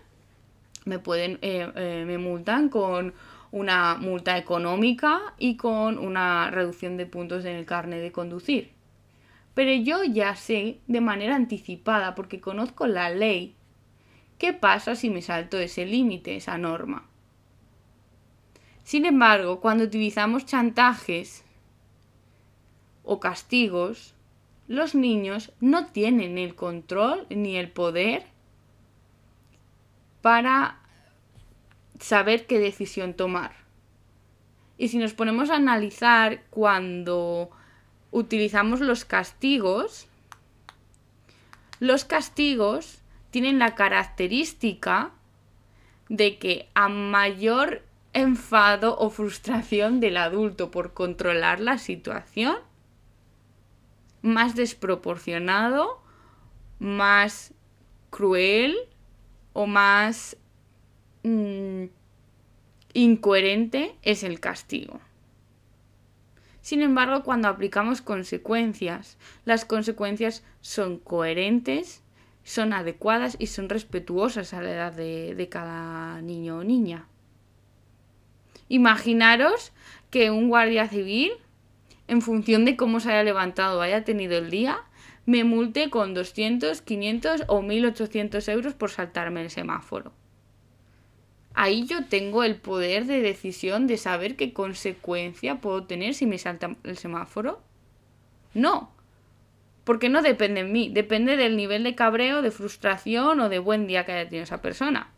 me 0.85 1.01
pueden, 1.01 1.41
eh, 1.43 1.73
eh, 1.75 2.05
me 2.07 2.17
multan 2.17 2.69
con 2.69 3.13
una 3.51 3.97
multa 3.97 4.39
económica 4.39 5.35
y 5.37 5.57
con 5.57 5.99
una 5.99 6.49
reducción 6.53 6.97
de 6.97 7.07
puntos 7.07 7.45
en 7.45 7.57
el 7.57 7.67
carnet 7.67 8.03
de 8.03 8.13
conducir. 8.13 8.71
Pero 9.55 9.73
yo 9.83 10.05
ya 10.05 10.37
sé 10.37 10.79
de 10.87 11.01
manera 11.01 11.35
anticipada, 11.35 12.15
porque 12.15 12.41
conozco 12.41 12.87
la 12.87 13.11
ley, 13.11 13.57
qué 14.43 14.53
pasa 14.53 14.97
si 14.97 15.09
me 15.09 15.23
salto 15.23 15.57
ese 15.57 15.87
límite, 15.87 16.35
esa 16.35 16.59
norma. 16.59 17.07
Sin 18.83 19.07
embargo, 19.07 19.61
cuando 19.61 19.85
utilizamos 19.85 20.47
chantajes 20.47 21.45
o 23.05 23.21
castigos, 23.21 24.17
los 24.67 24.97
niños 24.97 25.53
no 25.61 25.87
tienen 25.93 26.39
el 26.39 26.57
control 26.57 27.25
ni 27.31 27.57
el 27.57 27.71
poder 27.71 28.25
para 30.23 30.81
saber 32.01 32.49
qué 32.49 32.59
decisión 32.59 33.15
tomar. 33.15 33.53
Y 34.77 34.89
si 34.89 34.99
nos 34.99 35.13
ponemos 35.13 35.51
a 35.51 35.55
analizar 35.55 36.43
cuando 36.51 37.49
utilizamos 38.11 38.81
los 38.81 39.05
castigos, 39.05 40.09
los 41.79 42.05
castigos 42.05 43.02
tienen 43.33 43.59
la 43.59 43.75
característica 43.75 45.11
de 46.11 46.39
que 46.39 46.69
a 46.75 46.91
mayor 46.91 47.83
enfado 48.13 48.99
o 48.99 49.09
frustración 49.09 50.01
del 50.01 50.19
adulto 50.19 50.71
por 50.71 50.93
controlar 50.93 51.59
la 51.59 51.79
situación, 51.79 52.59
más 54.21 54.55
desproporcionado, 54.55 56.03
más 56.79 57.55
cruel 58.11 58.77
o 59.55 59.67
más 59.67 60.37
mm, 61.23 61.85
incoherente 62.93 63.97
es 64.03 64.25
el 64.25 64.41
castigo. 64.41 65.01
Sin 66.61 66.83
embargo, 66.83 67.23
cuando 67.25 67.49
aplicamos 67.49 68.03
consecuencias, 68.03 69.17
las 69.47 69.65
consecuencias 69.65 70.45
son 70.61 70.99
coherentes, 70.99 72.02
son 72.45 72.73
adecuadas 72.73 73.37
y 73.39 73.47
son 73.47 73.69
respetuosas 73.69 74.55
a 74.55 74.63
la 74.63 74.71
edad 74.71 74.93
de, 74.93 75.49
cada 75.51 76.21
niño 76.23 76.59
o 76.59 76.65
niña. 76.65 77.07
Imaginaros 78.69 79.73
que 80.11 80.31
un 80.31 80.49
guardia 80.49 80.89
civil, 80.89 81.33
en 82.09 82.23
función 82.23 82.65
de 82.65 82.77
cómo 82.77 83.01
se 83.01 83.11
haya 83.11 83.23
levantado 83.23 83.79
o 83.79 83.83
haya 83.83 84.05
tenido 84.05 84.37
el 84.39 84.51
día, 84.51 84.79
me 85.25 85.45
multe 85.45 85.91
con 85.91 86.15
200, 86.15 86.83
500 86.83 87.45
o 87.49 87.63
1800 87.63 88.49
euros 88.49 88.75
por 88.75 88.91
saltarme 88.91 89.43
el 89.43 89.51
semáforo 89.51 90.13
ahí 91.55 91.85
yo 91.87 92.07
tengo 92.07 92.45
el 92.45 92.57
poder 92.57 93.07
de 93.07 93.21
decisión 93.21 93.87
de 93.87 93.97
saber 93.97 94.37
qué 94.37 94.53
consecuencia 94.53 95.61
puedo 95.61 95.85
tener 95.85 96.15
si 96.15 96.27
me 96.27 96.39
salta 96.39 96.77
el 96.85 96.97
semáforo. 96.97 97.61
No, 98.55 98.92
porque 99.85 100.09
no 100.09 100.23
depende 100.23 100.63
de 100.63 100.69
mí, 100.69 100.89
depende 100.89 101.37
del 101.37 101.57
nivel 101.57 101.85
de 101.85 101.95
cabreo, 101.95 102.43
de 102.43 102.51
frustración 102.51 103.41
o 103.41 103.49
de 103.49 103.59
buen 103.59 103.87
día 103.87 104.05
que 104.05 104.13
haya 104.13 104.29
tenido 104.29 104.45
esa 104.45 104.63
persona. 104.63 105.11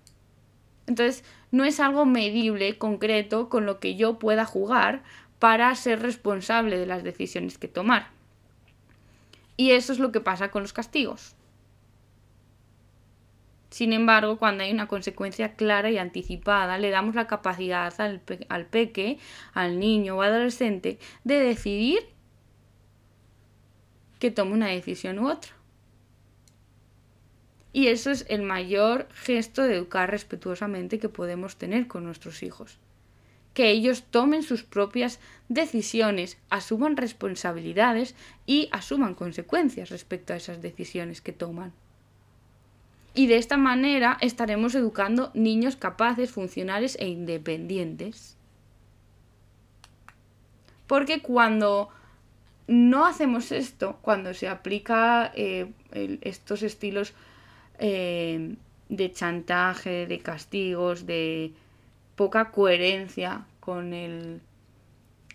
Entonces, 0.87 1.24
no 1.50 1.64
es 1.64 1.81
algo 1.81 2.05
medible, 2.07 2.79
concreto, 2.79 3.48
con 3.48 3.66
lo 3.66 3.81
que 3.81 3.96
yo 3.96 4.18
pueda 4.18 4.44
jugar 4.44 5.03
para 5.38 5.74
ser 5.74 6.00
responsable 6.00 6.79
de 6.79 6.87
las 6.87 7.05
decisiones 7.05 7.59
que 7.59 7.68
tomar. 7.68 8.09
Y 9.57 9.70
eso 9.72 9.92
es 9.92 9.98
lo 9.98 10.12
que 10.12 10.20
pasa 10.20 10.50
con 10.50 10.62
los 10.62 10.72
castigos. 10.72 11.37
Sin 13.70 13.92
embargo, 13.92 14.38
cuando 14.38 14.62
hay 14.62 14.72
una 14.72 14.87
consecuencia 14.87 15.55
clara 15.55 15.90
y 15.90 15.98
anticipada, 15.98 16.79
le 16.79 16.90
damos 16.90 17.14
la 17.14 17.27
capacidad 17.27 17.92
al, 18.00 18.22
al 18.48 18.66
peque, 18.66 19.18
al 19.53 19.81
niño 19.81 20.16
o 20.16 20.22
adolescente, 20.22 20.98
de 21.24 21.40
decidir 21.40 22.13
que 24.18 24.31
tome 24.31 24.53
una 24.53 24.68
decisión 24.68 25.18
u 25.18 25.29
otra. 25.29 25.53
Y 27.74 27.88
eso 27.88 28.12
es 28.12 28.24
el 28.29 28.42
mayor 28.42 29.09
gesto 29.12 29.62
de 29.62 29.74
educar 29.74 30.09
respetuosamente 30.09 31.00
que 31.00 31.09
podemos 31.09 31.57
tener 31.57 31.88
con 31.88 32.05
nuestros 32.05 32.44
hijos. 32.44 32.79
Que 33.53 33.70
ellos 33.70 34.05
tomen 34.05 34.44
sus 34.44 34.62
propias 34.62 35.18
decisiones, 35.48 36.38
asuman 36.50 36.96
responsabilidades 36.96 38.14
y 38.46 38.68
asuman 38.70 39.14
consecuencias 39.14 39.90
respecto 39.90 40.33
a 40.33 40.37
esas 40.37 40.62
decisiones 40.62 41.20
que 41.20 41.33
toman. 41.33 41.72
Y 43.12 43.27
de 43.27 43.38
esta 43.38 43.57
manera 43.57 44.18
estaremos 44.20 44.77
educando 44.77 45.33
niños 45.35 45.74
capaces, 45.74 46.31
funcionales 46.31 46.96
e 47.00 47.09
independientes. 47.09 48.37
Porque 50.87 51.22
cuando 51.22 51.90
no 52.66 53.07
hacemos 53.07 53.53
esto, 53.53 53.98
cuando 54.00 54.33
se 54.35 54.48
aplica 54.48 55.31
eh, 55.35 55.70
estos 56.22 56.62
estilos 56.62 57.12
eh, 57.79 58.57
de 58.88 59.12
chantaje, 59.12 60.07
de 60.07 60.18
castigos, 60.20 61.07
de 61.07 61.53
poca 62.16 62.50
coherencia 62.50 63.46
con 63.61 63.92
el 63.92 64.40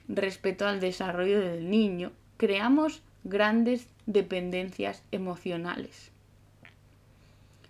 respeto 0.07 0.67
al 0.67 0.79
desarrollo 0.79 1.39
del 1.39 1.69
niño, 1.69 2.11
creamos 2.37 3.03
grandes 3.23 3.87
dependencias 4.05 5.03
emocionales. 5.11 6.11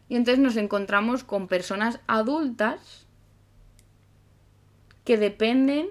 Y 0.08 0.16
entonces 0.16 0.44
nos 0.44 0.56
encontramos 0.58 1.24
con 1.24 1.48
personas 1.48 2.00
adultas 2.08 3.06
que 5.04 5.18
dependen 5.18 5.90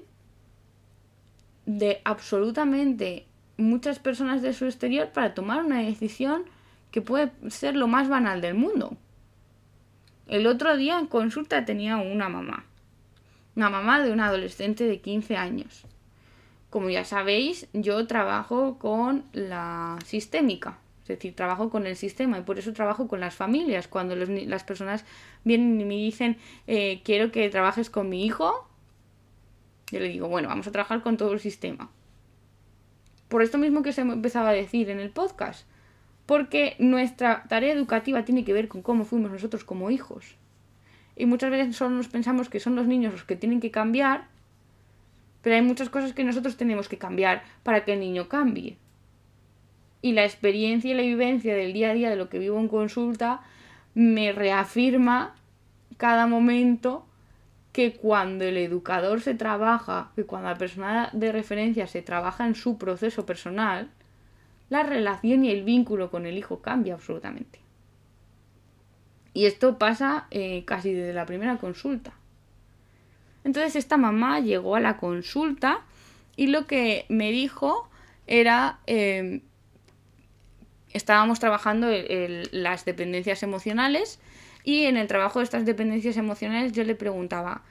de 1.67 2.01
absolutamente 2.05 3.28
muchas 3.59 3.99
personas 3.99 4.41
de 4.41 4.55
su 4.55 4.65
exterior 4.65 5.11
para 5.13 5.35
tomar 5.35 5.63
una 5.63 5.83
decisión 5.83 6.45
que 6.91 7.03
puede 7.03 7.31
ser 7.51 7.77
lo 7.77 7.87
más 7.87 8.09
banal 8.09 8.41
del 8.41 8.55
mundo. 8.55 8.97
El 10.27 10.47
otro 10.47 10.77
día 10.77 10.99
en 10.99 11.07
consulta 11.07 11.65
tenía 11.65 11.97
una 11.97 12.29
mamá, 12.29 12.65
una 13.57 13.69
mamá 13.69 14.03
de 14.03 14.13
un 14.13 14.21
adolescente 14.21 14.85
de 14.85 15.01
15 15.01 15.37
años. 15.37 15.85
Como 16.71 16.91
ya 16.91 17.05
sabéis, 17.05 17.67
yo 17.73 18.07
trabajo 18.07 18.79
con 18.79 19.25
la 19.33 19.99
sistémica, 20.05 20.79
es 21.03 21.09
decir, 21.09 21.35
trabajo 21.35 21.71
con 21.71 21.87
el 21.87 21.97
sistema 21.97 22.39
y 22.39 22.43
por 22.43 22.59
eso 22.59 22.75
trabajo 22.75 23.09
con 23.09 23.21
las 23.21 23.35
familias. 23.35 23.89
Cuando 23.89 24.15
las 24.15 24.65
personas 24.65 25.05
vienen 25.45 25.81
y 25.81 25.85
me 25.85 25.95
dicen, 25.95 26.37
eh, 26.67 27.01
quiero 27.05 27.33
que 27.33 27.49
trabajes 27.49 27.89
con 27.89 28.11
mi 28.11 28.25
hijo, 28.25 28.69
yo 29.91 30.01
le 30.01 30.09
digo, 30.09 30.29
bueno, 30.29 30.49
vamos 30.49 30.67
a 30.67 30.73
trabajar 30.73 31.03
con 31.03 31.17
todo 31.17 31.33
el 31.33 31.41
sistema. 31.41 31.91
Por 33.29 33.43
esto 33.43 33.59
mismo 33.59 33.83
que 33.83 33.93
se 33.93 34.01
empezaba 34.01 34.51
a 34.51 34.53
decir 34.53 34.91
en 34.91 35.01
el 35.01 35.11
podcast. 35.11 35.67
Porque 36.27 36.77
nuestra 36.79 37.45
tarea 37.49 37.73
educativa 37.73 38.25
tiene 38.25 38.45
que 38.45 38.53
ver 38.53 38.69
con 38.69 38.83
cómo 38.83 39.05
fuimos 39.05 39.31
nosotros 39.31 39.65
como 39.65 39.91
hijos. 39.91 40.37
Y 41.17 41.27
muchas 41.27 41.51
veces 41.51 41.77
solo 41.77 41.97
nos 41.97 42.09
pensamos 42.09 42.49
que 42.49 42.61
son 42.61 42.77
los 42.77 42.87
niños 42.87 43.13
los 43.13 43.25
que 43.25 43.37
tienen 43.37 43.61
que 43.61 43.71
cambiar, 43.71 44.29
pero 45.43 45.57
hay 45.57 45.63
muchas 45.63 45.89
cosas 45.89 46.13
que 46.13 46.25
nosotros 46.25 46.57
tenemos 46.57 46.89
que 46.89 46.99
cambiar 46.99 47.43
para 47.63 47.85
que 47.85 47.95
el 47.95 48.01
niño 48.01 48.29
cambie 48.29 48.77
y 50.03 50.13
la 50.13 50.25
experiencia 50.25 50.91
y 50.91 50.95
la 50.95 51.03
vivencia 51.03 51.55
del 51.55 51.73
día 51.73 51.91
a 51.91 51.95
día 51.95 52.11
de 52.11 52.17
lo 52.17 52.29
que 52.29 52.39
vivo 52.39 52.59
en 52.59 52.69
consulta 52.69 53.41
me 53.95 54.33
reafirma 54.33 55.35
cada 55.97 56.27
momento 56.27 57.07
que 57.79 57.93
cuando 57.93 58.45
el 58.45 58.57
educador 58.57 59.21
se 59.21 59.35
trabaja, 59.35 60.11
que 60.17 60.25
cuando 60.25 60.49
la 60.49 60.59
persona 60.59 61.11
de 61.13 61.31
referencia 61.31 61.87
se 61.87 62.03
trabaja 62.03 62.45
en 62.45 62.57
su 62.57 62.77
proceso 62.77 63.25
personal, 63.25 63.89
la 64.69 64.83
relación 64.83 65.45
y 65.45 65.53
el 65.53 65.63
vínculo 65.63 66.11
con 66.11 66.27
el 66.27 66.37
hijo 66.37 66.61
cambia 66.61 66.95
absolutamente. 66.95 67.61
Y 69.33 69.47
esto 69.47 69.79
pasa 69.79 70.27
eh, 70.33 70.65
casi 70.65 70.93
desde 70.93 71.13
la 71.13 71.25
primera 71.25 71.57
consulta. 71.59 72.15
Entonces 73.45 73.77
esta 73.77 73.97
mamá 73.97 74.41
llegó 74.41 74.75
a 74.75 74.81
la 74.81 74.97
consulta 74.97 75.83
y 76.35 76.49
lo 76.49 76.67
que 76.67 77.07
me 77.09 77.31
dijo 77.31 77.89
era 78.27 78.81
eh, 78.89 79.41
estábamos 80.93 81.39
trabajando 81.39 81.87
las 82.51 82.85
dependencias 82.85 83.45
emocionales 83.45 84.19
y 84.65 84.85
en 84.85 84.97
el 84.97 85.07
trabajo 85.07 85.39
de 85.39 85.45
estas 85.45 85.65
dependencias 85.65 86.17
emocionales 86.17 86.73
yo 86.73 86.85
le 86.85 86.95
preguntaba, 86.95 87.63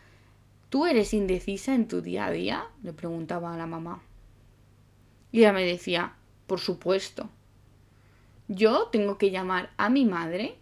¿tú 0.70 0.86
eres 0.86 1.14
indecisa 1.14 1.76
en 1.76 1.88
tu 1.88 2.02
día 2.02 2.26
a 2.26 2.32
día? 2.32 2.66
Le 2.84 2.94
preguntaba 2.94 3.54
a 3.54 3.58
la 3.58 3.68
mamá. 3.68 4.02
Y 5.32 5.40
ella 5.40 5.54
me 5.54 5.66
decía, 5.66 6.14
por 6.48 6.60
supuesto. 6.60 7.30
Yo 8.48 8.88
tengo 8.88 9.18
que 9.18 9.30
llamar 9.30 9.72
a 9.78 9.90
mi 9.90 10.06
madre 10.06 10.56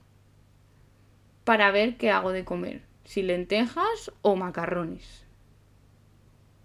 para 1.44 1.70
ver 1.72 1.98
qué 1.98 2.10
hago 2.10 2.32
de 2.32 2.44
comer, 2.44 2.82
si 3.04 3.22
lentejas 3.22 4.12
o 4.24 4.36
macarrones. 4.36 5.24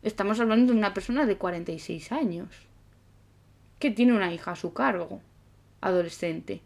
Estamos 0.03 0.41
hablando 0.41 0.73
de 0.73 0.79
una 0.79 0.95
persona 0.95 1.27
de 1.27 1.37
46 1.37 2.11
años, 2.13 2.49
que 3.79 3.91
tiene 3.91 4.15
una 4.15 4.33
hija 4.33 4.53
a 4.53 4.57
su 4.57 4.73
cargo 4.73 5.21
adolescente. 5.83 6.63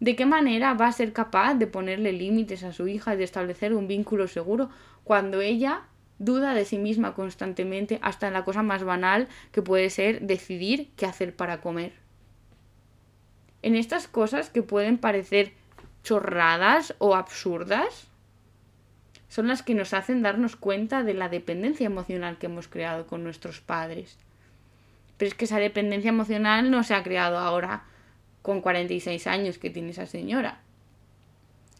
¿De 0.00 0.16
qué 0.16 0.24
manera 0.24 0.72
va 0.72 0.86
a 0.86 0.92
ser 0.92 1.12
capaz 1.12 1.54
de 1.54 1.66
ponerle 1.66 2.12
límites 2.12 2.64
a 2.64 2.72
su 2.72 2.88
hija 2.88 3.14
y 3.14 3.18
de 3.18 3.24
establecer 3.24 3.74
un 3.74 3.86
vínculo 3.86 4.28
seguro 4.28 4.70
cuando 5.04 5.42
ella 5.42 5.82
duda 6.18 6.54
de 6.54 6.64
sí 6.64 6.78
misma 6.78 7.14
constantemente 7.14 7.98
hasta 8.02 8.26
en 8.26 8.32
la 8.32 8.44
cosa 8.44 8.62
más 8.62 8.82
banal 8.82 9.28
que 9.52 9.60
puede 9.60 9.90
ser 9.90 10.22
decidir 10.22 10.90
qué 10.96 11.04
hacer 11.04 11.36
para 11.36 11.60
comer? 11.60 11.92
En 13.62 13.76
estas 13.76 14.08
cosas 14.08 14.48
que 14.48 14.62
pueden 14.62 14.96
parecer 14.96 15.52
chorradas 16.02 16.94
o 16.98 17.14
absurdas, 17.14 18.06
son 19.28 19.48
las 19.48 19.62
que 19.62 19.74
nos 19.74 19.92
hacen 19.92 20.22
darnos 20.22 20.56
cuenta 20.56 21.02
de 21.02 21.12
la 21.12 21.28
dependencia 21.28 21.86
emocional 21.86 22.38
que 22.38 22.46
hemos 22.46 22.68
creado 22.68 23.06
con 23.06 23.22
nuestros 23.22 23.60
padres. 23.60 24.18
Pero 25.18 25.28
es 25.28 25.34
que 25.34 25.44
esa 25.44 25.58
dependencia 25.58 26.08
emocional 26.08 26.70
no 26.70 26.82
se 26.84 26.94
ha 26.94 27.02
creado 27.02 27.38
ahora 27.38 27.84
con 28.42 28.60
46 28.60 29.26
años 29.26 29.58
que 29.58 29.70
tiene 29.70 29.90
esa 29.90 30.06
señora. 30.06 30.60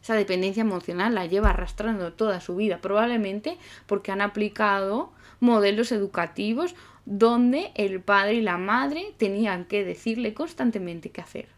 Esa 0.03 0.15
dependencia 0.15 0.63
emocional 0.63 1.15
la 1.15 1.27
lleva 1.27 1.51
arrastrando 1.51 2.13
toda 2.13 2.41
su 2.41 2.57
vida, 2.57 2.81
probablemente 2.81 3.59
porque 3.87 4.13
han 4.13 4.21
aplicado 4.21 5.13
modelos 5.41 5.93
educativos 5.93 6.75
donde 7.05 7.73
el 7.75 8.01
padre 8.01 8.35
y 8.35 8.43
la 8.43 8.59
madre 8.59 9.15
tenían 9.17 9.65
que 9.65 9.85
decirle 9.85 10.35
constantemente 10.35 11.11
qué 11.11 11.21
hacer. 11.21 11.49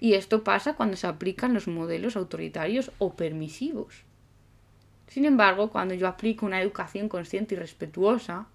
Y 0.00 0.14
esto 0.14 0.42
pasa 0.42 0.74
cuando 0.74 0.96
se 0.96 1.06
aplican 1.06 1.54
los 1.54 1.68
modelos 1.68 2.16
autoritarios 2.16 2.90
o 2.98 3.14
permisivos. 3.14 4.02
Sin 5.06 5.26
embargo, 5.26 5.70
cuando 5.70 5.94
yo 5.94 6.08
aplico 6.08 6.44
una 6.44 6.60
educación 6.60 7.08
consciente 7.08 7.54
y 7.54 7.58
respetuosa, 7.58 8.48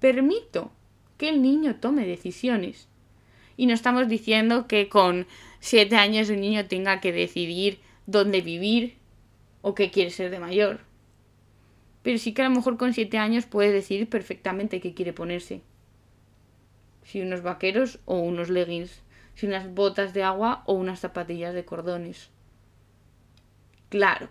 permito 0.00 0.72
que 1.18 1.28
el 1.28 1.40
niño 1.40 1.76
tome 1.76 2.06
decisiones. 2.06 2.88
Y 3.56 3.66
no 3.66 3.74
estamos 3.74 4.08
diciendo 4.08 4.66
que 4.66 4.88
con 4.88 5.26
siete 5.60 5.96
años 5.96 6.30
un 6.30 6.40
niño 6.40 6.66
tenga 6.66 7.00
que 7.00 7.12
decidir 7.12 7.80
dónde 8.06 8.40
vivir 8.40 8.96
o 9.62 9.74
qué 9.74 9.90
quiere 9.90 10.10
ser 10.10 10.30
de 10.30 10.38
mayor. 10.38 10.80
Pero 12.02 12.18
sí 12.18 12.32
que 12.32 12.42
a 12.42 12.48
lo 12.48 12.54
mejor 12.54 12.76
con 12.76 12.92
siete 12.92 13.18
años 13.18 13.46
puede 13.46 13.72
decidir 13.72 14.08
perfectamente 14.08 14.80
qué 14.80 14.94
quiere 14.94 15.12
ponerse. 15.12 15.62
Si 17.02 17.20
unos 17.20 17.42
vaqueros 17.42 17.98
o 18.04 18.18
unos 18.18 18.48
leggings, 18.48 19.02
si 19.34 19.46
unas 19.46 19.72
botas 19.74 20.14
de 20.14 20.22
agua 20.22 20.62
o 20.66 20.74
unas 20.74 21.00
zapatillas 21.00 21.54
de 21.54 21.64
cordones. 21.64 22.30
Claro 23.88 24.28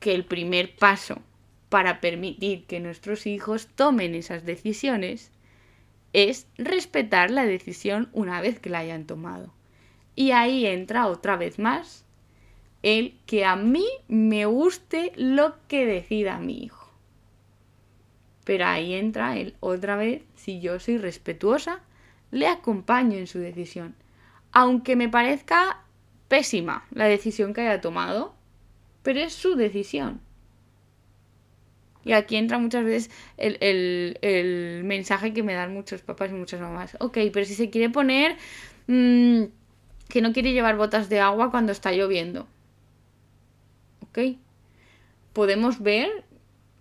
que 0.00 0.14
el 0.14 0.24
primer 0.24 0.76
paso 0.76 1.20
para 1.68 2.00
permitir 2.00 2.64
que 2.64 2.80
nuestros 2.80 3.26
hijos 3.26 3.68
tomen 3.68 4.14
esas 4.14 4.44
decisiones 4.44 5.30
es 6.12 6.46
respetar 6.56 7.30
la 7.30 7.44
decisión 7.44 8.08
una 8.12 8.40
vez 8.40 8.58
que 8.58 8.70
la 8.70 8.78
hayan 8.78 9.06
tomado. 9.06 9.52
Y 10.14 10.32
ahí 10.32 10.66
entra 10.66 11.06
otra 11.06 11.36
vez 11.36 11.58
más 11.58 12.04
el 12.82 13.18
que 13.26 13.44
a 13.44 13.56
mí 13.56 13.86
me 14.06 14.46
guste 14.46 15.12
lo 15.16 15.54
que 15.66 15.84
decida 15.86 16.38
mi 16.38 16.64
hijo. 16.64 16.92
Pero 18.44 18.66
ahí 18.66 18.94
entra 18.94 19.36
él 19.36 19.56
otra 19.60 19.96
vez, 19.96 20.22
si 20.36 20.60
yo 20.60 20.80
soy 20.80 20.96
respetuosa, 20.96 21.80
le 22.30 22.46
acompaño 22.46 23.18
en 23.18 23.26
su 23.26 23.38
decisión. 23.38 23.94
Aunque 24.52 24.96
me 24.96 25.08
parezca 25.08 25.82
pésima 26.28 26.86
la 26.90 27.06
decisión 27.06 27.52
que 27.52 27.62
haya 27.62 27.80
tomado, 27.80 28.34
pero 29.02 29.20
es 29.20 29.32
su 29.32 29.54
decisión. 29.54 30.20
Y 32.08 32.14
aquí 32.14 32.36
entra 32.36 32.58
muchas 32.58 32.86
veces 32.86 33.10
el, 33.36 34.80
mensaje 34.86 35.34
que 35.34 35.42
me 35.42 35.52
dan 35.52 35.74
muchos 35.74 36.00
papás 36.00 36.30
y 36.30 36.32
muchas 36.32 36.58
mamás. 36.58 36.96
Ok, 37.00 37.18
pero 37.30 37.44
si 37.44 37.52
se 37.52 37.68
quiere 37.68 37.90
poner 37.90 38.34
mm, 38.86 39.42
que 40.08 40.22
no 40.22 40.32
quiere 40.32 40.54
llevar 40.54 40.78
botas 40.78 41.10
de 41.10 41.20
agua 41.20 41.50
cuando 41.50 41.70
está 41.70 41.92
lloviendo. 41.92 42.48
Ok. 44.08 44.38
Podemos 45.34 45.82
ver 45.82 46.24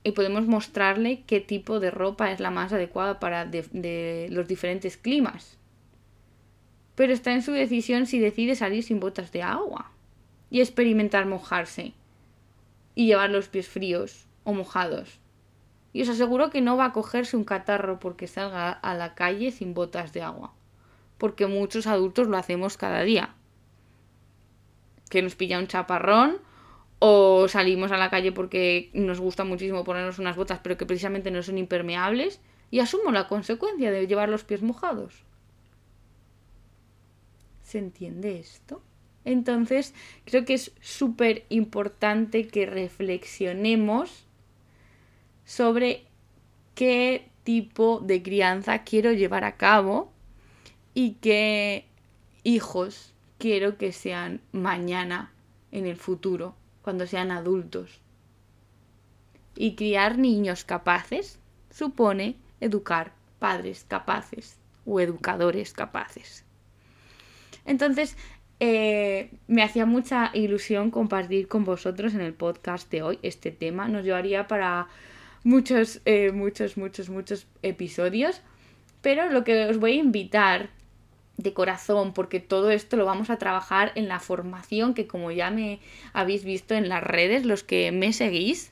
y 0.06 0.14
podemos 0.14 0.48
mostrarle 0.48 1.24
qué 1.28 1.42
tipo 1.42 1.82
de 1.82 1.92
ropa 1.92 2.32
es 2.32 2.40
la 2.40 2.50
más 2.50 2.72
adecuada 2.72 3.20
para 3.20 3.44
de 3.44 4.30
los 4.32 4.48
diferentes 4.48 4.96
climas. 4.96 5.58
Pero 6.96 7.12
está 7.12 7.34
en 7.34 7.42
su 7.42 7.52
decisión 7.52 8.06
si 8.06 8.20
decide 8.20 8.56
salir 8.56 8.82
sin 8.82 9.02
botas 9.02 9.34
de 9.34 9.44
agua 9.44 9.92
y 10.50 10.62
experimentar 10.62 11.26
mojarse 11.26 11.92
y 12.96 13.08
llevar 13.08 13.30
los 13.30 13.50
pies 13.50 13.68
fríos 13.68 14.28
o 14.48 14.54
mojados. 14.54 15.20
Y 15.92 16.02
os 16.04 16.10
aseguro 16.10 16.50
que 16.50 16.62
no 16.62 16.78
va 16.78 16.86
a 16.86 16.94
cogerse 16.94 17.36
un 17.36 17.44
catarro 17.44 18.00
porque 18.00 18.28
salga 18.28 18.72
a 18.72 18.96
la 18.96 19.14
calle 19.14 19.52
sin 19.52 19.74
botas 19.74 20.14
de 20.14 20.22
agua. 20.22 20.54
Porque 21.18 21.48
muchos 21.48 21.86
adultos 21.86 22.30
lo 22.30 22.38
hacemos 22.38 22.78
cada 22.78 23.02
día. 23.02 23.36
Que 25.10 25.22
nos 25.22 25.36
pilla 25.36 25.60
un 25.60 25.68
chaparrón 25.68 26.38
o 27.00 27.50
salimos 27.50 27.92
a 27.92 27.98
la 27.98 28.10
calle 28.10 28.32
porque 28.32 28.90
nos 28.94 29.20
gusta 29.20 29.44
muchísimo 29.44 29.84
ponernos 29.84 30.18
unas 30.18 30.38
botas 30.38 30.60
pero 30.64 30.78
que 30.78 30.86
precisamente 30.86 31.30
no 31.30 31.44
son 31.44 31.58
impermeables 31.58 32.40
y 32.72 32.80
asumo 32.80 33.12
la 33.12 33.28
consecuencia 33.28 33.92
de 33.92 34.08
llevar 34.08 34.30
los 34.30 34.46
pies 34.46 34.62
mojados. 34.62 35.26
¿Se 37.64 37.80
entiende 37.80 38.40
esto? 38.40 38.82
Entonces, 39.26 39.94
creo 40.24 40.46
que 40.46 40.54
es 40.54 40.72
súper 40.80 41.46
importante 41.50 42.48
que 42.48 42.66
reflexionemos 42.66 44.27
sobre 45.48 46.04
qué 46.76 47.30
tipo 47.46 48.02
de 48.02 48.22
crianza 48.22 48.84
quiero 48.84 49.14
llevar 49.14 49.46
a 49.46 49.56
cabo 49.56 50.12
y 50.94 51.14
qué 51.22 51.86
hijos 52.44 53.14
quiero 53.38 53.78
que 53.78 53.94
sean 53.94 54.42
mañana 54.52 55.32
en 55.72 55.88
el 55.88 55.96
futuro, 55.96 56.54
cuando 56.82 57.08
sean 57.08 57.32
adultos. 57.32 58.02
Y 59.56 59.76
criar 59.76 60.18
niños 60.18 60.66
capaces 60.66 61.40
supone 61.72 62.36
educar 62.60 63.14
padres 63.40 63.86
capaces 63.88 64.58
o 64.86 65.00
educadores 65.00 65.72
capaces. 65.72 66.44
Entonces, 67.64 68.18
eh, 68.60 69.32
me 69.48 69.64
hacía 69.64 69.86
mucha 69.86 70.32
ilusión 70.34 70.92
compartir 70.92 71.48
con 71.48 71.64
vosotros 71.64 72.14
en 72.16 72.22
el 72.22 72.34
podcast 72.34 72.92
de 72.92 73.02
hoy 73.02 73.20
este 73.22 73.52
tema. 73.52 73.88
Nos 73.88 74.04
llevaría 74.04 74.48
para 74.48 74.90
muchos, 75.44 76.02
eh, 76.06 76.32
muchos, 76.32 76.78
muchos, 76.78 77.10
muchos 77.10 77.48
episodios. 77.62 78.42
Pero 79.02 79.30
lo 79.30 79.44
que 79.44 79.66
os 79.66 79.78
voy 79.80 79.94
a 79.94 80.02
invitar 80.02 80.70
de 81.38 81.54
corazón, 81.54 82.14
porque 82.14 82.40
todo 82.40 82.72
esto 82.72 82.98
lo 82.98 83.06
vamos 83.06 83.30
a 83.30 83.38
trabajar 83.38 83.92
en 83.96 84.08
la 84.08 84.20
formación, 84.20 84.94
que 84.94 85.08
como 85.08 85.32
ya 85.32 85.52
me 85.52 85.80
habéis 86.14 86.44
visto 86.44 86.74
en 86.74 86.90
las 86.90 87.04
redes, 87.04 87.46
los 87.46 87.64
que 87.64 87.92
me 87.92 88.12
seguís, 88.12 88.72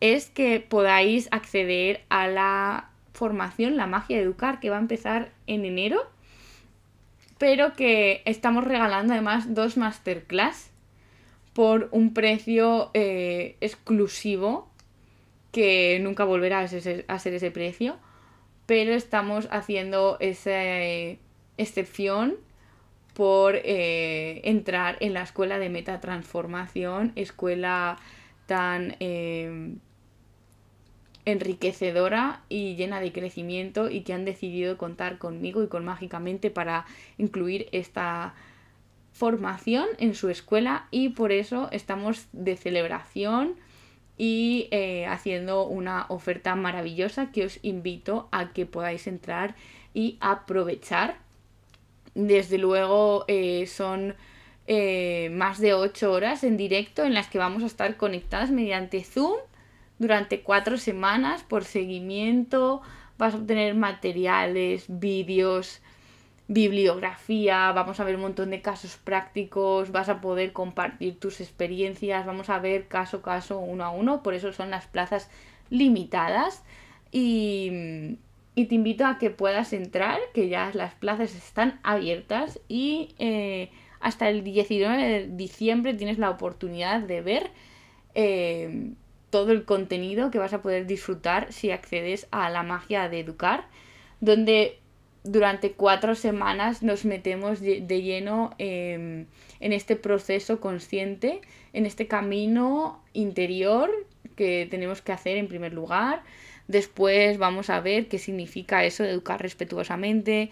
es 0.00 0.28
que 0.28 0.60
podáis 0.60 1.28
acceder 1.30 2.02
a 2.08 2.26
la 2.26 2.90
formación 3.12 3.76
La 3.76 3.86
magia 3.86 4.16
de 4.16 4.24
educar, 4.24 4.58
que 4.58 4.70
va 4.70 4.76
a 4.76 4.80
empezar 4.80 5.30
en 5.46 5.64
enero 5.64 6.14
pero 7.38 7.74
que 7.74 8.22
estamos 8.24 8.64
regalando 8.64 9.12
además 9.12 9.54
dos 9.54 9.76
masterclass 9.76 10.70
por 11.52 11.88
un 11.92 12.14
precio 12.14 12.90
eh, 12.94 13.56
exclusivo 13.60 14.70
que 15.54 16.00
nunca 16.02 16.24
volverá 16.24 16.58
a 16.60 16.68
ser, 16.68 17.06
ese 17.08 17.50
precio, 17.52 17.96
pero 18.66 18.92
estamos 18.92 19.46
haciendo 19.52 20.16
esa 20.18 20.60
excepción 21.56 22.34
por 23.14 23.54
eh, 23.54 24.40
entrar 24.42 24.96
en 24.98 25.14
la 25.14 25.22
escuela 25.22 25.60
de 25.60 25.68
metatransformación, 25.70 27.12
escuela 27.14 27.98
tan 28.46 28.96
eh, 28.98 29.76
enriquecedora 31.24 32.42
y 32.48 32.74
llena 32.74 33.00
de 33.00 33.12
crecimiento 33.12 33.88
y 33.88 34.00
que 34.00 34.12
han 34.12 34.24
decidido 34.24 34.76
contar 34.76 35.18
conmigo 35.18 35.62
y 35.62 35.68
con 35.68 35.84
Mágicamente 35.84 36.50
para 36.50 36.84
incluir 37.16 37.68
esta 37.70 38.34
formación 39.12 39.86
en 39.98 40.16
su 40.16 40.30
escuela 40.30 40.88
y 40.90 41.10
por 41.10 41.30
eso 41.30 41.68
estamos 41.70 42.26
de 42.32 42.56
celebración 42.56 43.54
y 44.16 44.68
eh, 44.70 45.06
haciendo 45.06 45.66
una 45.66 46.06
oferta 46.08 46.54
maravillosa 46.54 47.32
que 47.32 47.44
os 47.46 47.58
invito 47.62 48.28
a 48.30 48.52
que 48.52 48.66
podáis 48.66 49.06
entrar 49.06 49.56
y 49.92 50.18
aprovechar. 50.20 51.16
Desde 52.14 52.58
luego 52.58 53.24
eh, 53.26 53.66
son 53.66 54.14
eh, 54.66 55.30
más 55.32 55.58
de 55.58 55.74
8 55.74 56.12
horas 56.12 56.44
en 56.44 56.56
directo 56.56 57.04
en 57.04 57.14
las 57.14 57.28
que 57.28 57.38
vamos 57.38 57.62
a 57.62 57.66
estar 57.66 57.96
conectadas 57.96 58.50
mediante 58.50 59.02
Zoom 59.02 59.36
durante 59.98 60.42
cuatro 60.42 60.78
semanas 60.78 61.42
por 61.42 61.64
seguimiento. 61.64 62.82
Vas 63.18 63.34
a 63.34 63.38
obtener 63.38 63.74
materiales, 63.74 64.86
vídeos, 64.88 65.80
bibliografía, 66.46 67.72
vamos 67.72 68.00
a 68.00 68.04
ver 68.04 68.16
un 68.16 68.22
montón 68.22 68.50
de 68.50 68.60
casos 68.60 68.98
prácticos, 69.02 69.92
vas 69.92 70.08
a 70.08 70.20
poder 70.20 70.52
compartir 70.52 71.18
tus 71.18 71.40
experiencias, 71.40 72.26
vamos 72.26 72.50
a 72.50 72.58
ver 72.58 72.86
caso 72.86 73.18
a 73.18 73.22
caso, 73.22 73.58
uno 73.58 73.84
a 73.84 73.90
uno, 73.90 74.22
por 74.22 74.34
eso 74.34 74.52
son 74.52 74.70
las 74.70 74.86
plazas 74.86 75.30
limitadas. 75.70 76.62
Y, 77.12 78.18
te 78.54 78.74
invito 78.74 79.04
a 79.06 79.18
que 79.18 79.30
puedas 79.30 79.72
entrar, 79.72 80.18
que 80.32 80.48
ya 80.48 80.70
las 80.74 80.94
plazas 80.94 81.34
están 81.34 81.80
abiertas 81.82 82.60
y 82.68 83.14
eh, 83.18 83.70
hasta 84.00 84.28
el 84.28 84.44
19 84.44 85.02
de 85.02 85.28
diciembre 85.28 85.94
tienes 85.94 86.18
la 86.18 86.30
oportunidad 86.30 87.00
de 87.00 87.20
ver 87.20 87.50
eh, 88.14 88.92
todo 89.30 89.50
el 89.50 89.64
contenido 89.64 90.30
que 90.30 90.38
vas 90.38 90.52
a 90.52 90.62
poder 90.62 90.86
disfrutar 90.86 91.52
si 91.52 91.72
accedes 91.72 92.28
a 92.30 92.48
la 92.50 92.62
magia 92.62 93.08
de 93.08 93.18
educar, 93.20 93.66
donde 94.20 94.78
durante 95.24 95.72
cuatro 95.72 96.14
semanas 96.14 96.82
nos 96.82 97.04
metemos 97.04 97.60
de, 97.60 97.80
lleno 98.02 98.54
em, 98.58 99.26
en 99.60 99.72
este 99.72 99.96
proceso 99.96 100.60
consciente, 100.60 101.40
en 101.72 101.86
este 101.86 102.06
camino 102.06 103.02
interior 103.12 103.90
que 104.36 104.68
tenemos 104.70 105.02
que 105.02 105.12
hacer 105.12 105.36
en 105.36 105.48
primer 105.48 105.72
lugar. 105.72 106.22
Después 106.68 107.38
vamos 107.38 107.68
a 107.70 107.80
ver 107.80 108.06
qué 108.08 108.18
significa 108.18 108.84
eso 108.84 109.02
de 109.02 109.10
educar 109.10 109.40
respetuosamente, 109.40 110.50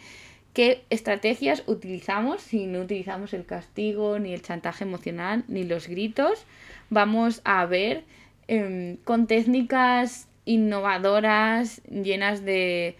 qué 0.52 0.82
estrategias 0.90 1.62
utilizamos 1.66 2.42
si 2.42 2.66
no 2.66 2.80
utilizamos 2.80 3.32
el 3.32 3.46
castigo, 3.46 4.18
ni 4.18 4.34
el 4.34 4.42
chantaje 4.42 4.84
emocional, 4.84 5.44
ni 5.48 5.64
los 5.64 5.86
gritos. 5.86 6.44
Vamos 6.90 7.40
a 7.44 7.64
ver 7.66 8.04
Em, 8.48 8.96
con 9.04 9.26
técnicas 9.26 10.28
innovadoras, 10.44 11.80
llenas 11.84 12.44
de, 12.44 12.96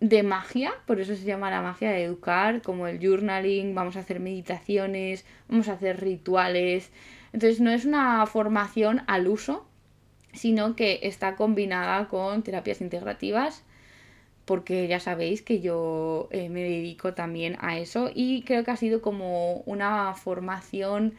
de 0.00 0.22
magia, 0.22 0.74
por 0.86 1.00
eso 1.00 1.14
se 1.16 1.24
llama 1.24 1.50
la 1.50 1.62
magia 1.62 1.90
de 1.90 2.04
educar, 2.04 2.62
como 2.62 2.86
el 2.86 3.00
journaling, 3.00 3.74
vamos 3.74 3.96
a 3.96 4.00
hacer 4.00 4.20
meditaciones, 4.20 5.24
vamos 5.48 5.68
a 5.68 5.72
hacer 5.72 6.00
rituales. 6.00 6.90
Entonces 7.32 7.60
no 7.60 7.70
es 7.70 7.84
una 7.84 8.24
formación 8.26 9.02
al 9.06 9.26
uso, 9.26 9.66
sino 10.32 10.76
que 10.76 11.00
está 11.02 11.34
combinada 11.36 12.08
con 12.08 12.42
terapias 12.42 12.80
integrativas, 12.80 13.64
porque 14.44 14.86
ya 14.86 15.00
sabéis 15.00 15.42
que 15.42 15.60
yo 15.60 16.28
eh, 16.30 16.48
me 16.50 16.62
dedico 16.62 17.14
también 17.14 17.56
a 17.60 17.78
eso 17.78 18.10
y 18.14 18.42
creo 18.42 18.64
que 18.64 18.70
ha 18.70 18.76
sido 18.76 19.02
como 19.02 19.58
una 19.66 20.14
formación 20.14 21.14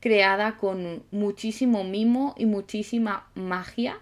creada 0.00 0.56
con 0.56 1.04
muchísimo 1.10 1.84
mimo 1.84 2.34
y 2.38 2.46
muchísima 2.46 3.28
magia 3.34 4.00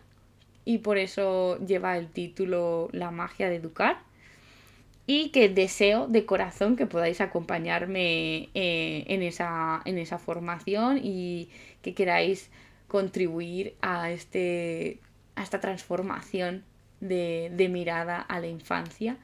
y 0.69 0.77
por 0.77 0.99
eso 0.99 1.59
lleva 1.64 1.97
el 1.97 2.09
título 2.09 2.91
La 2.93 3.11
magia 3.11 3.49
de 3.49 3.57
educar 3.57 4.03
y 5.07 5.31
que 5.31 5.49
deseo 5.49 6.09
de 6.09 6.27
corazón 6.27 6.77
que 6.77 6.85
podáis 6.85 7.23
acompañarme 7.23 8.51
eh, 8.53 9.05
en, 9.07 9.23
esa, 9.23 9.81
en 9.87 9.97
esa 9.97 10.19
formación 10.19 11.01
y 11.03 11.49
que 11.81 11.95
queráis 11.95 12.51
contribuir 12.87 13.77
a, 13.81 14.11
este, 14.11 15.01
a 15.37 15.43
esta 15.43 15.59
transformación 15.59 16.64
de, 17.01 17.51
de 17.51 17.71
mirada 17.71 18.21
a 18.21 18.39
la 18.39 18.49
infancia 18.49 19.16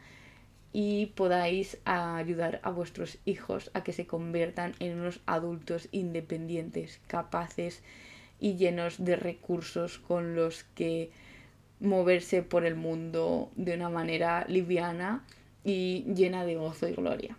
y 0.72 1.12
podáis 1.14 1.76
ayudar 1.84 2.60
a 2.62 2.70
vuestros 2.70 3.18
hijos 3.26 3.70
a 3.74 3.84
que 3.84 3.92
se 3.92 4.06
conviertan 4.06 4.72
en 4.78 4.98
unos 4.98 5.20
adultos 5.26 5.88
independientes, 5.92 7.00
capaces 7.06 7.82
y 8.40 8.56
llenos 8.56 9.04
de 9.04 9.16
recursos 9.16 9.98
con 9.98 10.34
los 10.34 10.64
que 10.74 11.10
moverse 11.84 12.42
por 12.42 12.64
el 12.66 12.74
mundo 12.74 13.50
de 13.56 13.74
una 13.74 13.88
manera 13.88 14.44
liviana 14.48 15.24
y 15.64 16.04
llena 16.14 16.44
de 16.44 16.56
gozo 16.56 16.88
y 16.88 16.92
gloria. 16.92 17.36